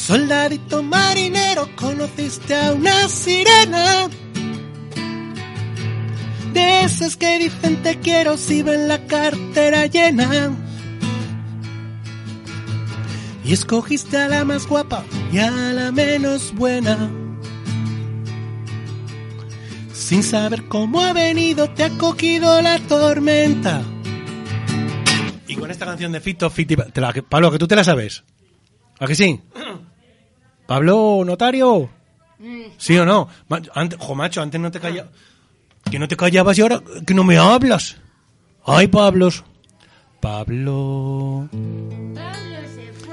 Soldadito 0.08 0.82
marinero, 0.82 1.66
conociste 1.76 2.54
a 2.54 2.72
una 2.72 3.08
sirena. 3.08 4.06
De 6.52 6.82
esas 6.82 7.16
que 7.16 7.38
dicen 7.38 7.82
te 7.82 7.98
quiero 8.00 8.36
si 8.36 8.62
ven 8.62 8.86
la 8.86 9.06
cartera 9.06 9.86
llena. 9.86 10.52
Y 13.46 13.54
escogiste 13.54 14.18
a 14.18 14.28
la 14.28 14.44
más 14.44 14.66
guapa 14.66 15.04
y 15.32 15.38
a 15.38 15.50
la 15.50 15.90
menos 15.90 16.52
buena. 16.54 17.10
Sin 19.94 20.22
saber 20.22 20.68
cómo 20.68 21.00
ha 21.00 21.14
venido, 21.14 21.70
te 21.70 21.82
ha 21.84 21.88
cogido 21.96 22.60
la 22.60 22.78
tormenta. 22.80 23.80
Y 25.48 25.56
con 25.56 25.70
esta 25.70 25.86
canción 25.86 26.12
de 26.12 26.20
Fito, 26.20 26.50
Fiti... 26.50 26.76
te 26.76 27.00
la- 27.00 27.14
Pablo, 27.26 27.50
que 27.50 27.58
tú 27.58 27.66
te 27.66 27.74
la 27.76 27.84
sabes. 27.84 28.22
¿A 29.00 29.06
que 29.06 29.14
sí? 29.14 29.40
Pablo, 30.66 31.22
notario. 31.24 31.90
¿Sí 32.79 32.96
o 32.96 33.05
no? 33.05 33.29
Antes, 33.74 33.98
jo, 33.98 34.14
macho, 34.14 34.42
antes 34.42 34.61
no 34.61 34.70
te 34.70 34.81
callabas. 34.81 35.11
Que 35.90 35.98
no 35.98 36.09
te 36.09 36.16
callabas 36.16 36.59
y 36.59 36.62
ahora 36.62 36.83
que 37.07 37.14
no 37.14 37.24
me 37.24 37.37
hablas. 37.37 37.96
Ay, 38.64 38.88
Pablos. 38.88 39.44
Pablo. 40.20 41.48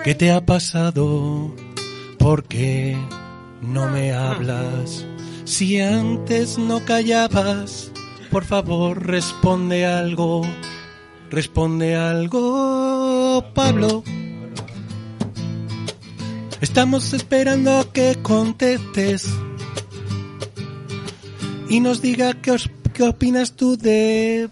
¿Qué 0.03 0.15
te 0.15 0.31
ha 0.31 0.45
pasado? 0.45 1.53
¿Por 2.17 2.45
qué 2.45 2.97
no 3.61 3.89
me 3.89 4.13
hablas? 4.13 5.05
Si 5.43 5.81
antes 5.81 6.57
no 6.57 6.83
callabas, 6.85 7.91
por 8.31 8.45
favor 8.45 9.05
responde 9.05 9.85
algo. 9.85 10.41
Responde 11.29 11.95
algo, 11.95 13.43
Pablo. 13.53 14.03
Estamos 16.61 17.13
esperando 17.13 17.79
a 17.79 17.91
que 17.91 18.17
contestes 18.21 19.27
y 21.69 21.79
nos 21.79 22.01
diga 22.01 22.33
qué, 22.35 22.51
os- 22.51 22.69
qué 22.93 23.03
opinas 23.03 23.53
tú 23.55 23.77
de, 23.77 24.47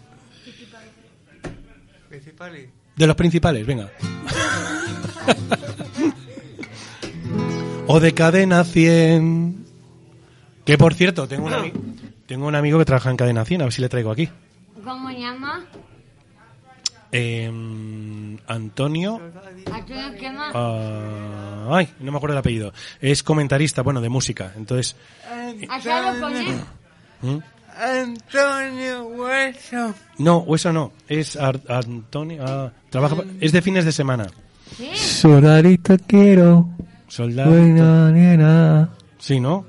Principales. 2.10 2.70
de 2.96 3.08
los 3.08 3.16
principales. 3.16 3.66
Venga. 3.68 3.92
o 7.88 8.00
de 8.00 8.14
Cadena 8.14 8.64
100. 8.64 9.66
Que 10.66 10.78
por 10.78 10.94
cierto, 10.96 11.28
tengo 11.28 11.48
un, 11.48 12.00
tengo 12.26 12.48
un 12.48 12.56
amigo 12.56 12.80
que 12.80 12.86
trabaja 12.86 13.12
en 13.12 13.18
Cadena 13.18 13.46
100, 13.46 13.62
a 13.62 13.66
ver 13.66 13.74
si 13.74 13.82
le 13.82 13.90
traigo 13.90 14.12
aquí. 14.12 14.30
¿Cómo 14.84 15.10
llama? 15.12 15.66
Eh, 17.12 18.38
Antonio. 18.48 19.20
¿Antonio 19.72 20.04
qué 20.20 20.30
más? 20.32 20.52
ah, 20.54 21.68
ay, 21.72 21.90
no 22.00 22.12
me 22.12 22.18
acuerdo 22.18 22.34
el 22.36 22.40
apellido. 22.40 22.72
Es 23.02 23.24
comentarista, 23.24 23.82
bueno, 23.82 24.00
de 24.02 24.10
música. 24.10 24.54
Entonces. 24.56 24.96
¿Allá 25.70 26.14
lo 26.14 26.20
pones? 26.20 26.56
¿Mm? 27.22 27.38
Antonio 27.82 29.04
Hueso. 29.08 29.96
No, 30.18 30.38
o 30.38 30.56
eso 30.56 30.72
no. 30.74 30.92
Es 31.08 31.36
Ar- 31.36 31.62
Antonio. 31.70 32.44
ah, 32.46 32.72
trabaja, 32.90 33.16
es 33.40 33.52
de 33.54 33.62
fines 33.62 33.86
de 33.86 33.92
semana. 33.92 34.28
¿Sí? 34.78 34.90
Soldadito 34.96 35.96
quiero. 36.06 36.70
Soldado. 37.08 37.50
Buena 37.52 38.12
nena. 38.12 38.90
Sí, 39.18 39.40
¿no? 39.40 39.66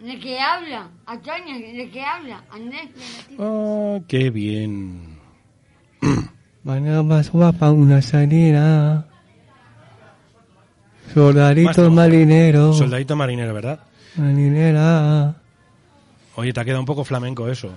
¿De 0.00 0.18
qué 0.20 0.38
habla? 0.40 0.88
Antonio, 1.06 1.54
¿de 1.58 1.90
qué 1.90 2.02
habla? 2.02 2.42
Andrés. 2.50 2.88
Ah, 3.38 3.98
qué 4.08 4.30
bien. 4.30 5.18
Mañana 6.00 6.00
más 6.00 6.00
guapa 6.00 6.02
una 6.02 6.04
salida. 6.04 6.57
Soldadito 11.14 11.82
Más- 11.84 11.92
marinero. 11.92 12.72
Soldadito 12.74 13.16
marinero, 13.16 13.54
¿verdad? 13.54 13.80
Marinera. 14.16 15.34
Oye, 16.36 16.52
te 16.52 16.60
ha 16.60 16.64
quedado 16.64 16.80
un 16.80 16.86
poco 16.86 17.04
flamenco 17.04 17.48
eso. 17.48 17.70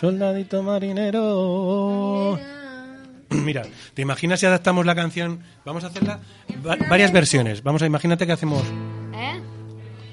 Soldadito 0.00 0.62
marinero. 0.62 2.38
Mira, 3.28 3.62
¿te 3.94 4.02
imaginas 4.02 4.40
si 4.40 4.46
adaptamos 4.46 4.86
la 4.86 4.94
canción? 4.94 5.40
Vamos 5.64 5.84
a 5.84 5.88
hacerla 5.88 6.18
va- 6.66 6.78
varias 6.88 7.12
versiones. 7.12 7.62
Vamos 7.62 7.82
a 7.82 7.86
imagínate 7.86 8.26
que 8.26 8.32
hacemos 8.32 8.62
¿Eh? 9.14 9.40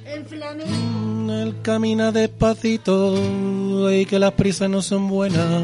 En 0.05 0.25
flamenco. 0.25 1.31
Él 1.33 1.55
camina 1.62 2.12
despacito 2.12 3.15
y 3.91 4.05
que 4.05 4.19
las 4.19 4.33
prisas 4.33 4.69
no 4.69 4.81
son 4.81 5.07
buenas. 5.07 5.63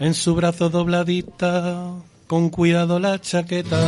En 0.00 0.12
su 0.14 0.34
brazo 0.34 0.70
dobladita, 0.70 1.92
con 2.26 2.50
cuidado 2.50 2.98
la 2.98 3.20
chaqueta. 3.20 3.78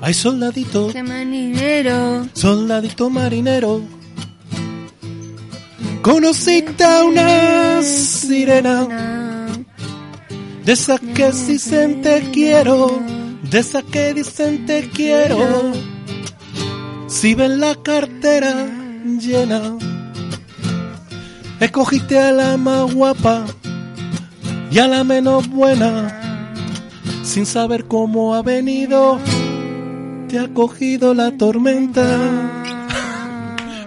Ay, 0.00 0.14
soldadito, 0.14 0.88
Qué 0.92 1.02
marinero. 1.02 2.28
soldadito 2.32 3.10
marinero. 3.10 3.80
Conociste 6.02 6.84
a 6.84 7.02
una 7.04 7.82
sirena, 7.82 8.86
de 10.64 10.72
esas 10.72 11.00
que 11.00 11.32
dicen 11.32 12.02
te 12.02 12.30
quiero, 12.30 13.00
de 13.50 13.58
esas 13.58 13.82
que 13.84 14.14
dicen 14.14 14.66
te 14.66 14.88
quiero. 14.90 15.72
Si 17.08 17.34
ven 17.34 17.58
la 17.58 17.74
cartera 17.76 18.66
llena, 19.18 19.76
escogiste 21.58 22.18
a 22.18 22.32
la 22.32 22.56
más 22.58 22.92
guapa 22.94 23.46
y 24.74 24.78
a 24.80 24.88
la 24.88 25.04
menos 25.04 25.48
buena, 25.48 26.50
sin 27.22 27.46
saber 27.46 27.84
cómo 27.84 28.34
ha 28.34 28.42
venido, 28.42 29.20
te 30.28 30.36
ha 30.36 30.48
cogido 30.48 31.14
la 31.14 31.30
tormenta. 31.38 32.02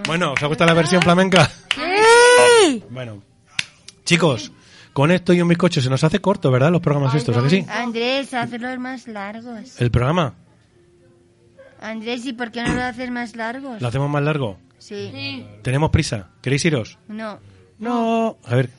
Bueno, 0.06 0.32
¿os 0.32 0.42
ha 0.42 0.46
gustado 0.46 0.68
la 0.68 0.74
versión 0.74 1.02
flamenca? 1.02 1.50
¡Sí! 1.74 2.82
Bueno, 2.88 3.22
chicos, 4.06 4.50
con 4.94 5.10
esto 5.10 5.34
y 5.34 5.42
un 5.42 5.48
bizcocho 5.48 5.82
se 5.82 5.90
nos 5.90 6.04
hace 6.04 6.22
corto, 6.22 6.50
¿verdad? 6.50 6.72
Los 6.72 6.80
programas 6.80 7.14
estos, 7.14 7.36
¿a 7.36 7.42
que 7.42 7.50
sí? 7.50 7.66
Andrés, 7.68 8.32
hazlos 8.32 8.78
más 8.78 9.06
largos. 9.08 9.78
¿El 9.78 9.90
programa? 9.90 10.36
Andrés, 11.82 12.24
¿y 12.24 12.32
por 12.32 12.50
qué 12.50 12.62
no 12.62 12.72
lo 12.72 12.82
haces 12.82 13.10
más 13.10 13.36
largos? 13.36 13.82
¿Lo 13.82 13.88
hacemos 13.88 14.08
más 14.08 14.22
largo? 14.22 14.56
Sí. 14.78 15.10
Sí. 15.12 15.46
¿Tenemos 15.62 15.90
prisa? 15.90 16.30
¿Queréis 16.40 16.64
iros? 16.64 16.98
No. 17.08 17.40
No. 17.78 18.38
A 18.46 18.54
ver, 18.54 18.70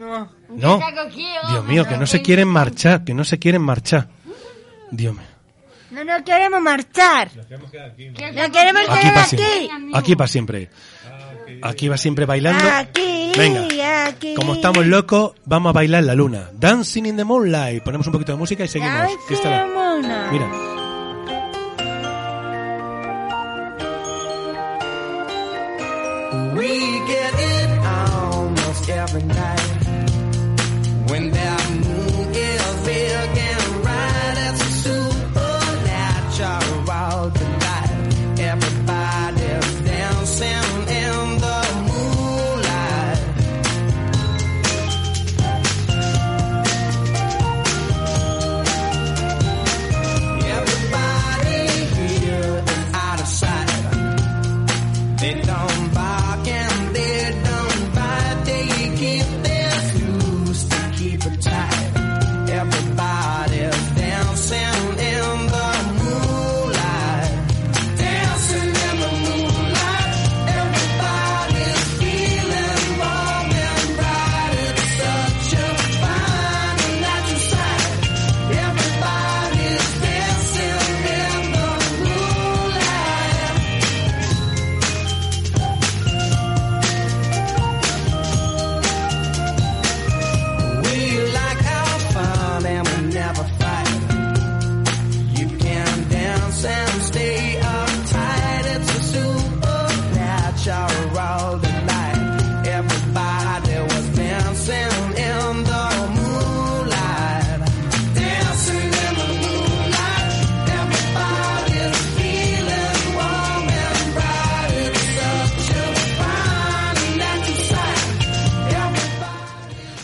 No. 0.00 0.28
Dios 0.48 1.64
mío, 1.66 1.86
que 1.86 1.96
no 1.98 2.06
se 2.06 2.22
quieren 2.22 2.48
marchar, 2.48 3.04
que 3.04 3.12
no 3.12 3.22
se 3.24 3.38
quieren 3.38 3.60
marchar. 3.62 4.08
Dios 4.90 5.14
mío. 5.14 5.24
No, 5.90 6.04
no 6.04 6.24
queremos 6.24 6.60
marchar. 6.60 7.30
No 7.36 7.46
queremos 8.52 8.82
Aquí 8.88 9.00
quedar 9.00 9.14
para 9.14 9.22
aquí. 9.22 9.36
siempre. 9.36 9.68
Aquí 9.94 10.16
para 10.16 10.28
siempre. 10.28 10.70
Aquí 11.62 11.88
va 11.88 11.96
siempre 11.98 12.24
bailando. 12.26 12.64
Aquí. 12.70 13.32
Venga. 13.36 14.06
Aquí. 14.06 14.34
Como 14.34 14.54
estamos 14.54 14.86
locos, 14.86 15.32
vamos 15.44 15.70
a 15.70 15.72
bailar 15.74 16.00
en 16.00 16.06
la 16.06 16.14
luna. 16.14 16.50
Dancing 16.54 17.04
in 17.06 17.16
the 17.16 17.24
moonlight. 17.24 17.82
Ponemos 17.82 18.06
un 18.06 18.12
poquito 18.12 18.32
de 18.32 18.38
música 18.38 18.64
y 18.64 18.68
seguimos. 18.68 19.10
La-. 19.44 20.28
Mira. 20.30 20.48
We 26.56 26.68
get 27.06 27.34
it 27.38 27.70
almost 27.84 28.88
every 28.88 29.22
night. 29.24 29.59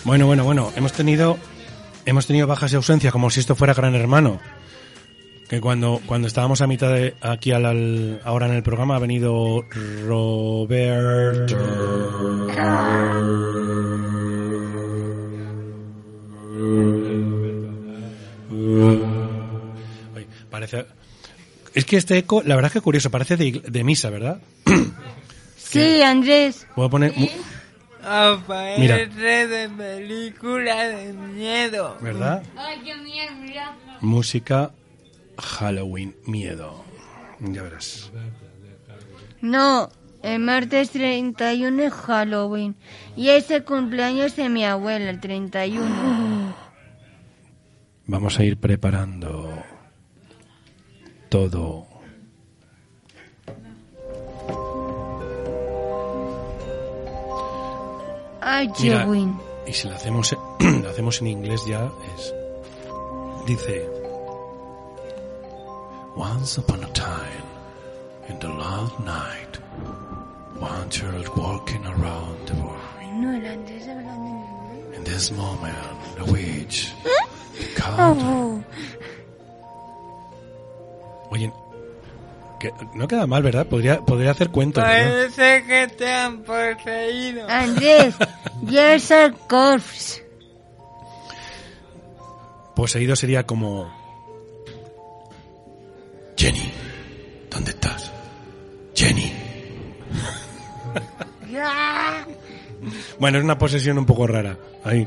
Bueno, 0.06 0.26
bueno, 0.26 0.44
bueno. 0.44 0.72
Hemos 0.76 0.92
tenido, 0.92 1.36
hemos 2.06 2.26
tenido 2.26 2.46
bajas 2.46 2.72
y 2.72 2.76
ausencias 2.76 3.12
como 3.12 3.28
si 3.28 3.40
esto 3.40 3.56
fuera 3.56 3.74
Gran 3.74 3.94
Hermano. 3.96 4.38
Que 5.48 5.60
cuando, 5.60 6.00
cuando 6.06 6.26
estábamos 6.26 6.60
a 6.60 6.66
mitad 6.66 6.92
de 6.92 7.14
aquí 7.20 7.52
al, 7.52 7.66
al- 7.66 8.20
ahora 8.24 8.46
en 8.46 8.54
el 8.54 8.62
programa 8.64 8.96
ha 8.96 8.98
venido 8.98 9.64
Roberto. 10.04 11.56
Parece... 20.50 20.86
Es 21.74 21.84
que 21.84 21.96
este 21.96 22.16
eco, 22.16 22.42
la 22.44 22.54
verdad 22.54 22.68
es 22.70 22.72
que 22.74 22.80
curioso, 22.80 23.10
parece 23.10 23.36
de, 23.36 23.84
misa, 23.84 24.08
¿verdad? 24.08 24.38
Sí, 25.58 26.00
Andrés. 26.02 26.66
Voy 26.74 26.86
a 26.86 26.88
poner... 26.88 27.12
mu- 27.16 27.28
Aparece 28.02 29.46
de 29.48 29.68
película 29.68 30.84
de 30.88 31.12
miedo. 31.12 31.98
¿Verdad? 32.00 32.42
Ay, 32.56 32.78
qué 32.84 32.94
miedo, 32.96 33.32
mira. 33.42 33.76
Música 34.00 34.70
Halloween, 35.38 36.16
miedo. 36.26 36.84
Ya 37.40 37.62
verás. 37.62 38.10
No, 39.40 39.90
el 40.22 40.40
martes 40.40 40.90
31 40.90 41.82
es 41.82 41.92
Halloween. 41.92 42.76
Y 43.16 43.28
es 43.28 43.50
el 43.50 43.64
cumpleaños 43.64 44.36
de 44.36 44.48
mi 44.48 44.64
abuela, 44.64 45.10
el 45.10 45.20
31. 45.20 46.54
Vamos 48.06 48.38
a 48.38 48.44
ir 48.44 48.56
preparando 48.58 49.62
todo. 51.28 51.86
Mira, 58.80 59.06
y 59.66 59.72
si 59.72 59.88
lo 59.88 59.94
hacemos, 59.94 60.36
lo 60.60 60.88
hacemos 60.88 61.20
en 61.20 61.26
inglés 61.26 61.60
ya 61.66 61.90
es... 62.16 62.34
Dice... 63.46 64.05
Once 66.16 66.56
upon 66.56 66.82
a 66.82 66.90
time, 66.92 67.46
in 68.28 68.38
the 68.38 68.48
loud 68.48 68.92
night, 69.04 69.56
one 70.58 70.88
child 70.88 71.28
walking 71.36 71.84
around 71.86 72.46
the 72.48 72.54
world. 72.54 72.80
In 74.94 75.04
this 75.04 75.30
moment, 75.30 75.76
the 76.16 76.24
witch 76.32 76.92
called 77.76 78.18
Oh, 78.18 78.64
Oye, 81.30 81.52
que 82.60 82.72
no 82.94 83.06
queda 83.06 83.26
mal, 83.26 83.42
¿verdad? 83.42 83.66
Podría, 83.66 84.00
podría 84.00 84.30
hacer 84.30 84.50
cuentos, 84.50 84.82
¿no? 84.82 84.88
Parece 84.88 85.64
que 85.64 85.88
te 85.88 86.10
han 86.10 86.42
poseído. 86.44 87.46
Andrés, 87.48 88.14
yes, 88.66 89.10
of 89.10 89.34
course. 89.48 90.22
Poseído 92.74 93.16
sería 93.16 93.44
como... 93.44 93.90
Bueno, 103.18 103.38
es 103.38 103.44
una 103.44 103.58
posesión 103.58 103.98
un 103.98 104.06
poco 104.06 104.26
rara. 104.26 104.56
Ahí. 104.84 105.06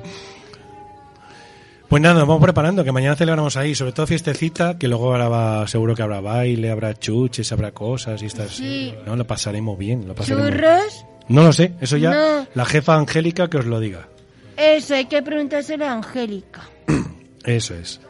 Pues 1.87 2.03
nada, 2.03 2.19
nos 2.19 2.27
vamos 2.27 2.43
preparando, 2.43 2.83
que 2.83 2.91
mañana 2.91 3.15
celebramos 3.15 3.57
ahí, 3.57 3.73
sobre 3.73 3.93
todo 3.93 4.05
fiestecita, 4.05 4.77
que 4.77 4.87
luego 4.87 5.13
habrá, 5.15 5.67
seguro 5.67 5.95
que 5.95 6.03
habrá 6.03 6.21
baile, 6.21 6.69
habrá 6.69 6.93
chuches, 6.93 7.51
habrá 7.51 7.71
cosas 7.71 8.21
y 8.21 8.27
estas. 8.27 8.51
Sí. 8.51 8.93
No, 9.07 9.15
lo 9.15 9.25
pasaremos 9.25 9.75
bien, 9.77 10.07
lo 10.07 10.13
pasaremos 10.13 10.51
¿Churros? 10.51 11.05
No 11.29 11.43
lo 11.43 11.51
sé, 11.51 11.73
eso 11.81 11.97
ya 11.97 12.11
No. 12.11 12.47
la 12.53 12.65
jefa 12.65 12.95
Angélica 12.95 13.49
que 13.49 13.57
os 13.57 13.65
lo 13.65 13.79
diga. 13.79 14.07
Eso, 14.55 14.93
hay 14.93 15.05
que 15.05 15.23
preguntárselo 15.23 15.85
a 15.85 15.93
Angélica. 15.93 16.61
Eso 17.45 17.73
es. 17.73 18.01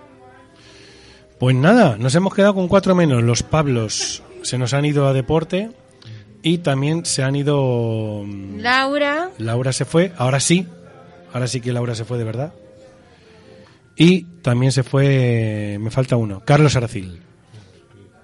Pues 1.39 1.55
nada, 1.55 1.95
nos 1.97 2.13
hemos 2.15 2.33
quedado 2.33 2.55
con 2.55 2.67
cuatro 2.67 2.95
menos. 2.95 3.23
Los 3.23 3.43
Pablos 3.43 4.23
se 4.41 4.57
nos 4.57 4.73
han 4.73 4.83
ido 4.83 5.07
a 5.07 5.13
deporte 5.13 5.69
y 6.41 6.59
también 6.59 7.05
se 7.05 7.23
han 7.23 7.35
ido. 7.35 8.23
mm, 8.25 8.59
Laura, 8.59 9.29
Laura 9.37 9.73
se 9.73 9.85
fue, 9.85 10.13
ahora 10.17 10.39
sí, 10.39 10.67
ahora 11.33 11.47
sí 11.47 11.61
que 11.61 11.73
Laura 11.73 11.95
se 11.95 12.05
fue 12.05 12.17
de 12.17 12.23
verdad. 12.23 12.53
Y 13.95 14.23
también 14.41 14.71
se 14.71 14.83
fue, 14.83 15.77
me 15.79 15.91
falta 15.91 16.15
uno, 16.15 16.41
Carlos 16.45 16.75
Aracil. 16.75 17.21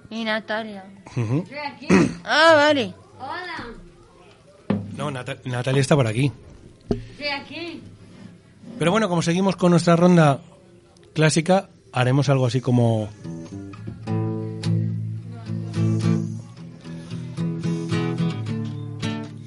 y 0.10 0.24
Natalia. 0.24 0.86
Ujú. 1.18 1.44
Ah, 2.24 2.54
vale. 2.56 2.94
Hola, 3.20 4.78
No, 4.98 5.12
Nata- 5.12 5.38
Natalia 5.46 5.82
está 5.82 5.96
por 5.96 6.08
aquí. 6.08 6.32
estoy 6.90 7.28
aquí. 7.28 7.82
Pero 8.80 8.92
bueno, 8.92 9.08
como 9.10 9.22
seguimos 9.22 9.56
con 9.58 9.72
nuestra 9.72 9.96
ronda 9.96 10.40
clásica, 11.14 11.70
haremos 11.92 12.30
algo 12.30 12.46
así 12.46 12.62
como... 12.62 13.10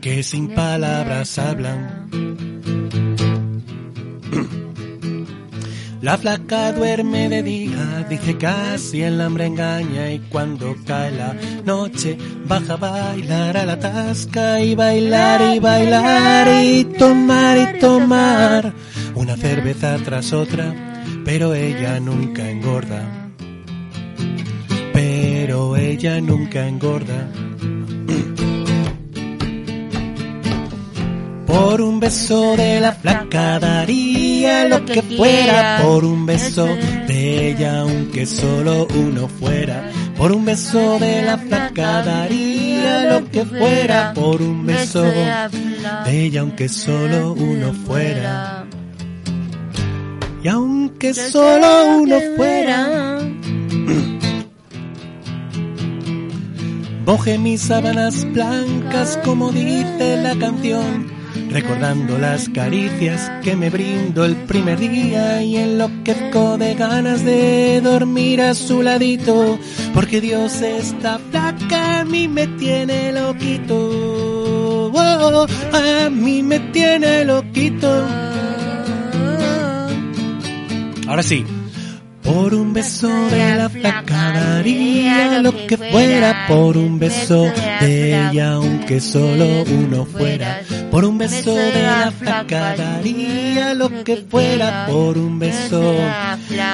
que 0.00 0.22
sin 0.22 0.54
palabras 0.54 1.38
hablan. 1.38 2.08
La 6.00 6.16
flaca 6.16 6.72
duerme 6.72 7.28
de 7.28 7.42
día, 7.42 8.06
dice 8.08 8.38
casi 8.38 9.02
el 9.02 9.20
hambre 9.20 9.46
engaña 9.46 10.10
y 10.10 10.20
cuando 10.20 10.74
cae 10.86 11.10
la 11.10 11.36
noche 11.66 12.16
baja 12.46 12.72
a 12.72 12.76
bailar 12.76 13.58
a 13.58 13.66
la 13.66 13.78
tasca 13.78 14.62
y 14.62 14.74
bailar 14.74 15.54
y 15.54 15.58
bailar 15.58 16.64
y 16.64 16.84
tomar 16.84 17.58
y 17.58 17.78
tomar 17.78 18.72
una 19.14 19.36
cerveza 19.36 19.98
tras 20.02 20.32
otra, 20.32 21.02
pero 21.26 21.52
ella 21.52 22.00
nunca 22.00 22.48
engorda. 22.48 23.28
Pero 24.94 25.76
ella 25.76 26.18
nunca 26.22 26.66
engorda. 26.66 27.28
Por 31.50 31.80
un 31.80 31.98
beso 31.98 32.56
de 32.56 32.80
la 32.80 32.92
flaca 32.92 33.58
daría 33.58 34.68
lo 34.68 34.84
que 34.84 35.02
fuera. 35.02 35.80
Por 35.82 36.04
un 36.04 36.24
beso 36.24 36.64
de 36.64 37.50
ella, 37.50 37.80
aunque 37.80 38.24
solo 38.24 38.86
uno 38.94 39.26
fuera. 39.26 39.90
Por 40.16 40.30
un 40.30 40.44
beso 40.44 40.98
de 41.00 41.22
la 41.22 41.38
flaca 41.38 42.02
daría 42.02 43.10
lo 43.12 43.28
que 43.30 43.44
fuera. 43.44 44.12
Por 44.14 44.40
un 44.40 44.64
beso 44.64 45.02
de 45.02 46.24
ella, 46.24 46.42
aunque 46.42 46.68
solo 46.68 47.32
uno 47.32 47.72
fuera. 47.72 48.66
Y 50.44 50.48
aunque 50.48 51.12
solo 51.14 51.96
uno 51.96 52.16
fuera. 52.36 53.18
Boje 57.04 57.38
mis 57.46 57.60
sábanas 57.60 58.24
blancas 58.32 59.18
como 59.24 59.50
dice 59.50 60.16
la 60.22 60.38
canción, 60.38 61.19
recordando 61.50 62.18
las 62.18 62.48
caricias 62.48 63.30
que 63.42 63.56
me 63.56 63.70
brindo 63.70 64.24
el 64.24 64.36
primer 64.36 64.78
día 64.78 65.42
y 65.42 65.56
enloquezco 65.56 66.56
de 66.58 66.74
ganas 66.74 67.24
de 67.24 67.80
dormir 67.82 68.40
a 68.40 68.54
su 68.54 68.82
ladito, 68.82 69.58
porque 69.92 70.20
Dios 70.20 70.62
está 70.62 71.18
flaca, 71.18 72.00
a 72.00 72.04
mí 72.04 72.28
me 72.28 72.46
tiene 72.46 73.12
loquito, 73.12 74.90
oh, 74.92 75.46
a 75.72 76.10
mí 76.10 76.42
me 76.42 76.60
tiene 76.72 77.24
loquito. 77.24 78.06
Ahora 81.06 81.22
sí. 81.22 81.44
Por 82.22 82.54
un 82.54 82.72
beso 82.72 83.08
de 83.08 83.56
la 83.56 83.68
flaca 83.68 84.32
daría 84.32 85.40
lo 85.40 85.52
que 85.66 85.76
fuera, 85.76 86.46
por 86.48 86.76
un 86.76 86.98
beso 86.98 87.50
de 87.80 88.28
ella 88.28 88.52
aunque 88.52 89.00
solo 89.00 89.64
uno 89.64 90.04
fuera, 90.04 90.60
por 90.90 91.04
un 91.04 91.18
beso 91.18 91.54
de 91.54 91.82
la 91.82 92.12
flaca 92.12 92.76
daría 92.76 93.74
lo 93.74 94.04
que 94.04 94.16
fuera, 94.16 94.86
por 94.86 95.16
un 95.16 95.38
beso 95.38 95.94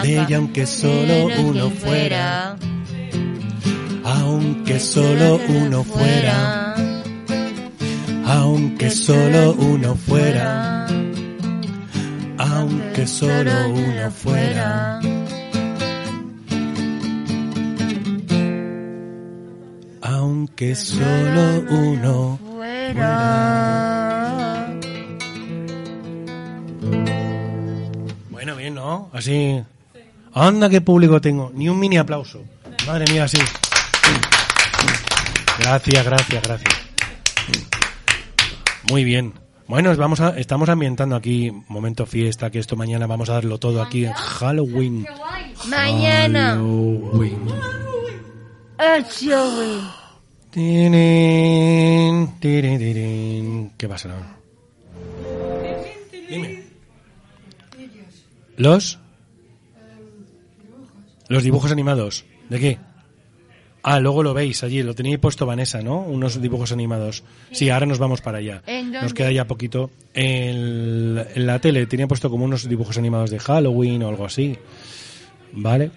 de 0.02 0.18
ella 0.18 0.36
aunque 0.36 0.66
solo 0.66 1.28
uno 1.38 1.70
fuera, 1.70 2.56
aunque 4.04 4.80
solo 4.80 5.40
uno 5.48 5.84
fuera, 5.84 6.74
aunque 8.26 8.90
solo 8.90 9.54
uno 9.54 9.94
fuera, 9.94 10.86
aunque 12.36 13.06
solo 13.06 13.52
uno 13.68 14.10
fuera. 14.10 15.00
Aunque 20.26 20.74
solo 20.74 21.62
uno 21.70 22.38
fuera. 22.44 23.06
Bueno, 28.30 28.56
bien, 28.56 28.74
¿no? 28.74 29.08
Así. 29.12 29.62
Anda, 30.34 30.68
qué 30.68 30.80
público 30.80 31.20
tengo. 31.20 31.52
Ni 31.54 31.68
un 31.68 31.78
mini 31.78 31.96
aplauso. 31.96 32.42
Madre 32.86 33.04
mía, 33.12 33.28
sí. 33.28 33.38
Gracias, 35.60 36.04
gracias, 36.04 36.42
gracias. 36.42 36.74
Muy 38.90 39.04
bien. 39.04 39.32
Bueno, 39.68 39.94
vamos 39.96 40.20
a, 40.20 40.30
estamos 40.38 40.68
ambientando 40.68 41.14
aquí 41.16 41.52
momento 41.68 42.04
fiesta, 42.04 42.50
que 42.50 42.58
esto 42.58 42.74
mañana 42.76 43.06
vamos 43.06 43.30
a 43.30 43.34
darlo 43.34 43.58
todo 43.58 43.80
aquí 43.80 44.04
en 44.04 44.12
Halloween. 44.12 45.06
Mañana. 45.68 46.50
Halloween. 46.50 47.38
Eso, 48.78 50.05
¿Qué 53.76 53.86
pasa? 53.86 54.08
Dime. 56.30 56.62
¿Los? 58.56 58.98
Los 61.28 61.42
dibujos 61.42 61.70
animados. 61.70 62.24
¿De 62.48 62.58
qué? 62.58 62.78
Ah, 63.82 64.00
luego 64.00 64.22
lo 64.22 64.32
veis 64.32 64.64
allí, 64.64 64.82
lo 64.82 64.94
tenía 64.94 65.20
puesto 65.20 65.44
Vanessa, 65.44 65.82
¿no? 65.82 66.00
Unos 66.00 66.40
dibujos 66.40 66.72
animados. 66.72 67.22
Sí, 67.52 67.68
ahora 67.68 67.84
nos 67.84 67.98
vamos 67.98 68.22
para 68.22 68.38
allá. 68.38 68.62
¿En 68.66 68.92
Nos 68.92 69.12
queda 69.12 69.30
ya 69.30 69.46
poquito. 69.46 69.90
En 70.14 71.16
la 71.46 71.58
tele 71.58 71.86
tenía 71.86 72.08
puesto 72.08 72.30
como 72.30 72.46
unos 72.46 72.66
dibujos 72.66 72.96
animados 72.96 73.28
de 73.28 73.38
Halloween 73.40 74.02
o 74.04 74.08
algo 74.08 74.24
así. 74.24 74.56
¿Vale? 75.52 75.90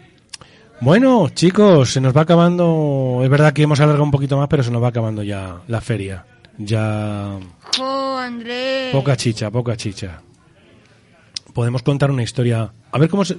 Bueno, 0.81 1.27
chicos, 1.29 1.91
se 1.91 1.99
nos 2.01 2.15
va 2.15 2.21
acabando. 2.21 3.19
Es 3.23 3.29
verdad 3.29 3.51
que 3.53 3.63
hemos 3.63 3.79
alargado 3.79 4.03
un 4.03 4.11
poquito 4.11 4.37
más, 4.37 4.47
pero 4.47 4.63
se 4.63 4.71
nos 4.71 4.81
va 4.81 4.87
acabando 4.89 5.23
ya 5.23 5.57
la 5.67 5.81
feria. 5.81 6.25
Ya. 6.57 7.37
Jo, 7.77 8.17
Andrés. 8.17 8.91
Poca 8.93 9.17
chicha, 9.17 9.51
poca 9.51 9.75
chicha. 9.75 10.21
Podemos 11.53 11.83
contar 11.83 12.11
una 12.11 12.23
historia. 12.23 12.71
A 12.91 12.97
ver 12.97 13.09
cómo 13.09 13.25
se. 13.25 13.35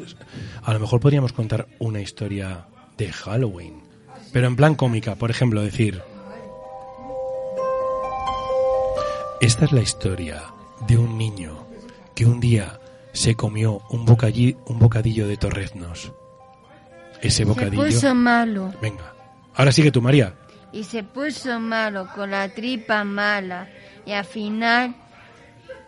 A 0.63 0.73
lo 0.75 0.81
mejor 0.81 1.01
podríamos 1.01 1.33
contar 1.33 1.67
una 1.79 2.01
historia 2.01 2.67
de 2.99 3.11
Halloween. 3.11 3.83
Pero 4.33 4.47
en 4.47 4.57
plan 4.57 4.75
cómica, 4.75 5.15
por 5.15 5.31
ejemplo, 5.31 5.63
decir. 5.63 6.03
Esta 9.41 9.65
es 9.65 9.73
la 9.73 9.81
historia 9.81 10.43
de 10.87 10.99
un 10.99 11.17
niño 11.17 11.67
que 12.15 12.27
un 12.27 12.41
día 12.41 12.79
se 13.15 13.35
comió 13.35 13.81
un, 13.89 14.07
bocalli- 14.07 14.59
un 14.67 14.79
bocadillo 14.79 15.27
de 15.27 15.39
torreznos. 15.39 16.13
Ese 17.23 17.39
Se 17.39 17.45
bocadillo. 17.45 17.83
puso 17.85 18.15
malo. 18.15 18.73
Venga. 18.81 19.13
Ahora 19.55 19.73
sigue 19.73 19.91
tú, 19.91 20.01
María. 20.01 20.35
Y 20.73 20.85
se 20.85 21.03
puso 21.03 21.59
malo, 21.61 22.09
con 22.15 22.31
la 22.31 22.49
tripa 22.49 23.05
mala. 23.05 23.69
Y 24.07 24.13
al 24.13 24.25
final 24.25 24.95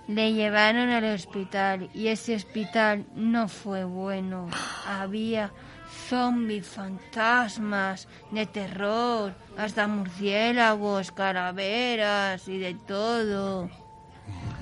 le 0.08 0.32
llevaron 0.32 0.90
al 0.90 1.04
hospital. 1.14 1.88
Y 1.94 2.08
ese 2.08 2.34
hospital 2.34 3.06
no 3.14 3.48
fue 3.48 3.84
bueno. 3.84 4.48
Había 4.86 5.52
zombies, 6.08 6.66
fantasmas, 6.66 8.08
de 8.30 8.46
terror, 8.46 9.34
hasta 9.56 9.86
murciélagos, 9.86 11.12
calaveras 11.12 12.48
y 12.48 12.58
de 12.58 12.74
todo. 12.74 13.70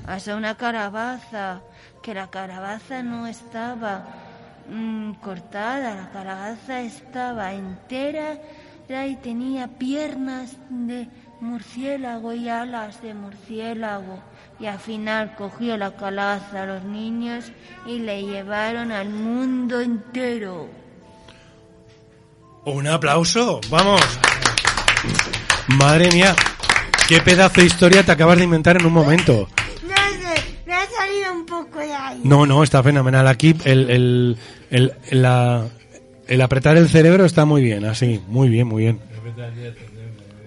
Hasta 0.06 0.36
una 0.36 0.56
calabaza, 0.56 1.60
que 2.02 2.14
la 2.14 2.30
calabaza 2.30 3.02
no 3.02 3.26
estaba 3.26 4.06
mm, 4.68 5.12
cortada, 5.22 5.94
la 5.94 6.10
calabaza 6.10 6.80
estaba 6.80 7.52
entera 7.52 8.38
era 8.90 9.06
y 9.06 9.14
tenía 9.16 9.68
piernas 9.68 10.56
de 10.68 11.06
murciélago 11.40 12.32
y 12.32 12.48
alas 12.48 13.00
de 13.02 13.14
murciélago. 13.14 14.18
Y 14.58 14.66
al 14.66 14.80
final 14.80 15.36
cogió 15.36 15.76
la 15.76 15.96
calabaza 15.96 16.64
a 16.64 16.66
los 16.66 16.82
niños 16.82 17.52
y 17.86 18.00
le 18.00 18.22
llevaron 18.22 18.90
al 18.90 19.08
mundo 19.08 19.80
entero. 19.80 20.68
Un 22.64 22.88
aplauso, 22.88 23.60
vamos. 23.70 24.02
Madre 25.68 26.10
mía, 26.10 26.34
qué 27.08 27.20
pedazo 27.20 27.60
de 27.60 27.68
historia 27.68 28.04
te 28.04 28.12
acabas 28.12 28.38
de 28.38 28.44
inventar 28.44 28.76
en 28.76 28.86
un 28.86 28.92
momento. 28.92 29.48
Salido 31.10 31.32
un 31.32 31.46
poco 31.46 31.78
de 31.78 31.92
ahí. 31.92 32.20
No, 32.24 32.46
no, 32.46 32.62
está 32.62 32.82
fenomenal. 32.82 33.26
Aquí 33.28 33.54
el, 33.64 33.90
el, 33.90 34.36
el, 34.70 34.92
la- 35.10 35.66
el 36.28 36.40
apretar 36.42 36.76
el 36.76 36.88
cerebro 36.88 37.24
está 37.24 37.44
muy 37.44 37.60
bien, 37.62 37.84
así, 37.84 38.20
muy 38.28 38.48
bien, 38.48 38.68
muy 38.68 38.84
bien. 38.84 39.00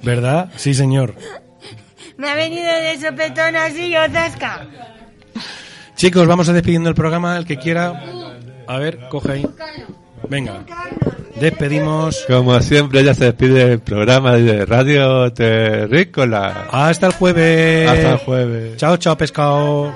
¿Verdad? 0.01 0.49
Sí, 0.55 0.73
señor. 0.73 1.13
Me 2.17 2.29
ha 2.29 2.35
venido 2.35 2.65
de 2.73 2.97
sopetón 2.99 3.55
así 3.55 3.89
yo 3.89 3.99
zasca. 4.11 4.65
Chicos, 5.95 6.25
vamos 6.27 6.47
a 6.49 6.53
despidiendo 6.53 6.89
el 6.89 6.95
programa. 6.95 7.37
El 7.37 7.45
que 7.45 7.57
quiera, 7.57 8.01
a 8.67 8.77
ver, 8.77 8.99
coge 9.09 9.31
ahí. 9.33 9.47
Venga, 10.29 10.63
despedimos. 11.39 12.23
Como 12.27 12.59
siempre, 12.61 13.03
ya 13.03 13.13
se 13.13 13.25
despide 13.25 13.73
el 13.73 13.79
programa 13.79 14.33
de 14.37 14.65
Radio 14.65 15.31
Terrícola. 15.33 16.67
Hasta 16.71 17.07
el 17.07 17.13
jueves. 17.13 17.89
Hasta 17.89 18.11
el 18.13 18.17
jueves. 18.19 18.77
Chao, 18.77 18.95
chao, 18.97 19.17
pescado. 19.17 19.93